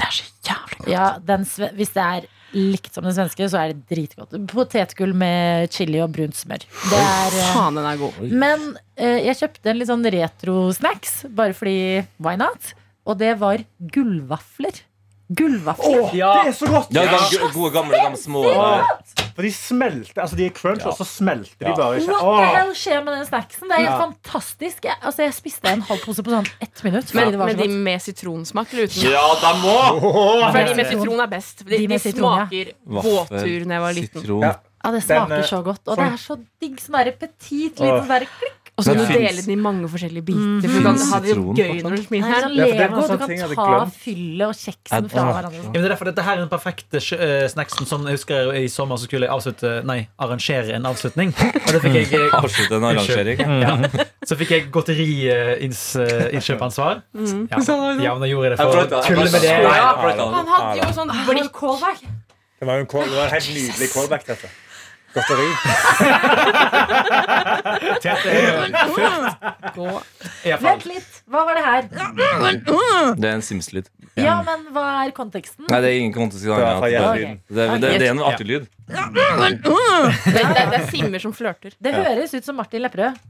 [0.00, 0.88] Det er så jævlig godt.
[0.88, 1.42] Ja, den
[1.76, 4.34] hvis det er likt som den svenske, så er det dritgodt.
[4.50, 6.64] Potetgull med chili og brunt smør.
[6.64, 8.20] Det er eh, Faen, den er god.
[8.32, 8.64] Men
[8.96, 11.76] eh, jeg kjøpte en litt sånn retro-snacks, bare fordi
[12.22, 12.72] why not?
[13.10, 14.84] Og det var gullvafler.
[15.30, 16.08] Gullvafler.
[16.18, 16.30] Ja.
[16.42, 16.88] Det er så godt!
[16.94, 18.80] Ja, de gode, gamle, de små Ja.
[19.36, 22.16] For de smelter, altså de er crunch, og så smelter de bare ikke.
[22.18, 23.70] What the hell skjer med den snacksen?
[23.70, 24.00] Det er helt Ja.
[24.02, 24.84] fantastisk.
[24.84, 27.14] Jeg, altså, jeg spiste en halv pose på sånn ett minutt.
[27.14, 27.84] Men, det var men så de godt.
[27.86, 29.06] med sitronsmak eller uten?
[29.14, 29.76] Ja, de må!
[30.50, 31.64] For de med sitron er best.
[31.64, 31.98] De, De de, ja.
[32.10, 34.28] smaker Vaffel, båttur da jeg var liten.
[34.42, 34.52] Ja.
[34.84, 35.82] Ja, det smaker eh, så godt.
[35.86, 36.76] Og sånn- det er så digg.
[36.80, 38.00] Sånn der petit, liten Åh.
[38.02, 38.59] sånn der klikk.
[38.80, 40.64] Og så kan du dele den i mange forskjellige biter.
[40.64, 42.40] For du kan ha det gøy når du Det spiser er her.
[42.40, 42.96] sånn Ja, for det er Lego.
[43.00, 45.60] Du kan jeg hadde ta fyllet og kjeksen fra hverandre.
[45.60, 47.84] Ja, men det er derfor dette her er den perfekte uh, snacksen.
[47.90, 51.28] Som jeg husker I sommer så skulle jeg avslutte Nei, arrangere en avslutning.
[51.36, 53.36] Og det fikk jeg eh, Avslutte en arrangering.
[53.66, 53.74] ja.
[54.26, 56.94] Så fikk jeg godteriinnkjøpansvar.
[57.12, 57.44] Mm.
[57.50, 57.56] Ja,
[58.00, 58.72] ja, men da gjorde jeg det for å
[59.04, 59.52] tulle med det.
[59.60, 62.00] Han hadde jo sånn blikk Callback.
[62.60, 64.44] Det var jo en, call, det var en helt nydelig callback, dette.
[65.14, 65.48] Godteri.
[70.40, 70.64] Er fall.
[70.64, 71.22] Vent litt.
[71.30, 71.82] Hva var det her?
[73.20, 73.90] Det er en Sims-lyd.
[74.18, 75.66] Ja, men hva er konteksten?
[75.70, 76.56] Nei, det er ingen kontekst i det.
[76.56, 78.66] Fra Det, er- det, det, er en artig lyd.
[78.90, 78.96] Det,
[80.34, 81.76] det, det er simmer som flørter.
[81.78, 83.20] Det høres ut som Martin Lepperød.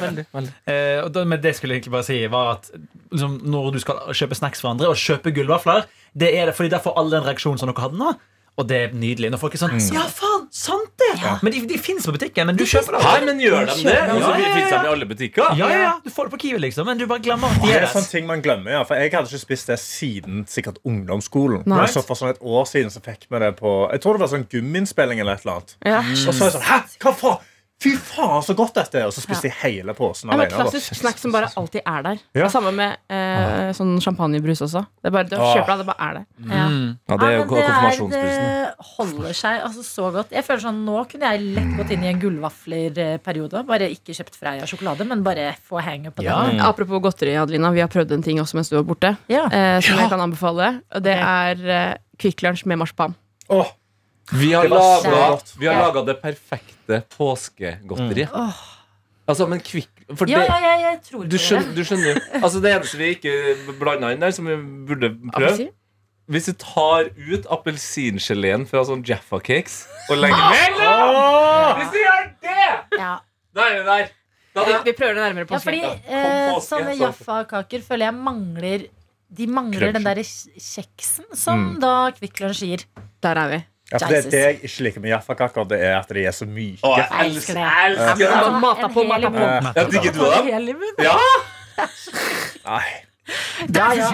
[0.00, 0.54] Veldig, veldig.
[0.70, 2.70] Eh, og da, men det skulle jeg egentlig bare si var at
[3.12, 5.84] liksom, Når du skal kjøpe snacks for andre og kjøpe gullvafler,
[6.16, 8.14] det er det fordi derfor all den reaksjonen som dere hadde nå.
[8.54, 9.32] Og det er nydelig.
[9.34, 10.44] Når folk er sånn Ja, faen!
[10.54, 11.08] Sant det!
[11.42, 13.00] Men de, de finnes på butikken, men du kjøper det.
[13.02, 13.94] her, men gjør de det?
[13.96, 14.50] Ja, ja, ja.
[14.54, 15.56] finnes de i alle butikker?
[15.58, 17.72] Ja, ja, ja, Du får det på Kiwi, liksom, men du bare glemmer at de
[17.72, 18.82] Det er sånn sånne ting man glemmer, ja.
[18.86, 21.64] For jeg hadde ikke spist det siden sikkert ungdomsskolen.
[21.66, 21.80] Nei.
[21.82, 24.24] Men så For sånn et år siden så fikk vi det på Jeg tror det
[24.26, 25.74] var sånn gummiinnspilling eller et eller annet.
[25.82, 26.04] Ja.
[26.04, 26.78] Og så er jeg sånn Hæ?
[27.02, 27.50] Hva faen?
[27.82, 29.08] Fy faen, så godt dette er!
[29.10, 30.54] Og så spiste jeg hele posen Ja, men alene.
[30.56, 30.62] da.
[30.62, 32.20] klassisk snack som bare alltid er der.
[32.32, 32.38] Ja.
[32.38, 34.84] Det er Samme med eh, sånn champagnebrus også.
[35.02, 36.24] Det er bare, du å kjøper det, det bare er der.
[36.54, 36.68] Ja.
[37.10, 38.46] Ja, det er jo men konfirmasjonsprisen.
[38.46, 40.32] det holder seg altså så godt.
[40.32, 43.64] Jeg føler sånn, Nå kunne jeg lett gått inn i en gullvaflerperiode.
[43.68, 46.40] Bare ikke kjøpt Freia sjokolade, men bare få hanget på Ja.
[46.46, 46.60] den.
[46.64, 47.72] Apropos godteri, Adelina.
[47.74, 49.16] Vi har prøvd en ting også mens du var borte.
[49.28, 49.44] Ja.
[49.50, 50.80] Eh, som jeg kan anbefale.
[50.94, 53.14] Og det er eh, Kvikk Lunsj med marsipan.
[53.50, 53.66] Oh.
[54.32, 57.04] Vi har laga, det vi har
[57.60, 57.74] Ja.
[57.78, 58.28] Mm.
[58.32, 58.62] Oh.
[59.24, 61.76] Altså, men kvikk For Ja, det, ja, ja, jeg tror du skjønner, det.
[61.78, 63.32] du skjønner jo Altså, det eneste vi ikke
[63.80, 64.56] blanda inn der, som vi
[64.88, 65.70] burde prøve?
[66.28, 72.28] Hvis du tar ut appelsingeleen fra sånn Jaffa Cakes og legger mellom Hvis du gjør
[72.44, 72.68] det!
[73.00, 73.14] Ja.
[73.54, 74.12] Da er vi der.
[74.54, 78.84] Da Vi, vi prøver det nærmere Ja, på fordi eh, sånne Jaffa-kaker føler jeg mangler
[79.34, 82.84] De mangler den derre der kjeksen som da Kvikk Lunsj gir.
[83.24, 83.60] Der er vi.
[83.92, 86.46] Ja, for det, det jeg ikke liker med jaffakaker, det er at de er så
[86.48, 86.80] myke.
[86.82, 87.64] Å, jeg elsker, det.
[87.66, 88.28] jeg elsker det.
[88.30, 89.44] Ja, mata på, mata på.
[89.44, 91.04] Ja, digger du det?
[91.04, 91.18] Ja!
[92.64, 92.84] Nei.
[93.74, 94.08] Ja, ja.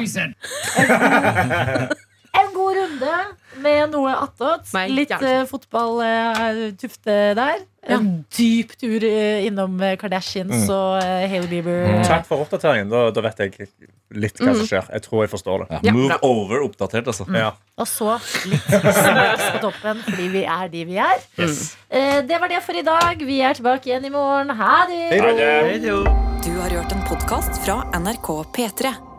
[2.39, 3.15] En god runde
[3.61, 4.69] med noe attåt.
[4.93, 7.65] Litt uh, fotballtufte der.
[7.91, 12.05] En dyp tur uh, innom Kardashians Kardashians og uh, Hailey Bieber.
[12.07, 12.91] Takk for oppdateringen.
[12.93, 13.69] Da, da vet jeg
[14.11, 14.89] litt hva som skjer.
[14.95, 15.81] Jeg tror jeg forstår det.
[15.87, 17.27] Ja, move over oppdatert, altså.
[17.35, 17.53] Ja.
[17.81, 18.17] Og så
[18.51, 21.29] litt snacks på toppen, fordi vi er de vi er.
[21.41, 23.23] Eh, det var det for i dag.
[23.27, 24.55] Vi er tilbake igjen i morgen.
[24.61, 25.05] Ha det!
[25.15, 26.01] Hei da.
[26.41, 29.10] Du har hørt en podkast fra NRK P3.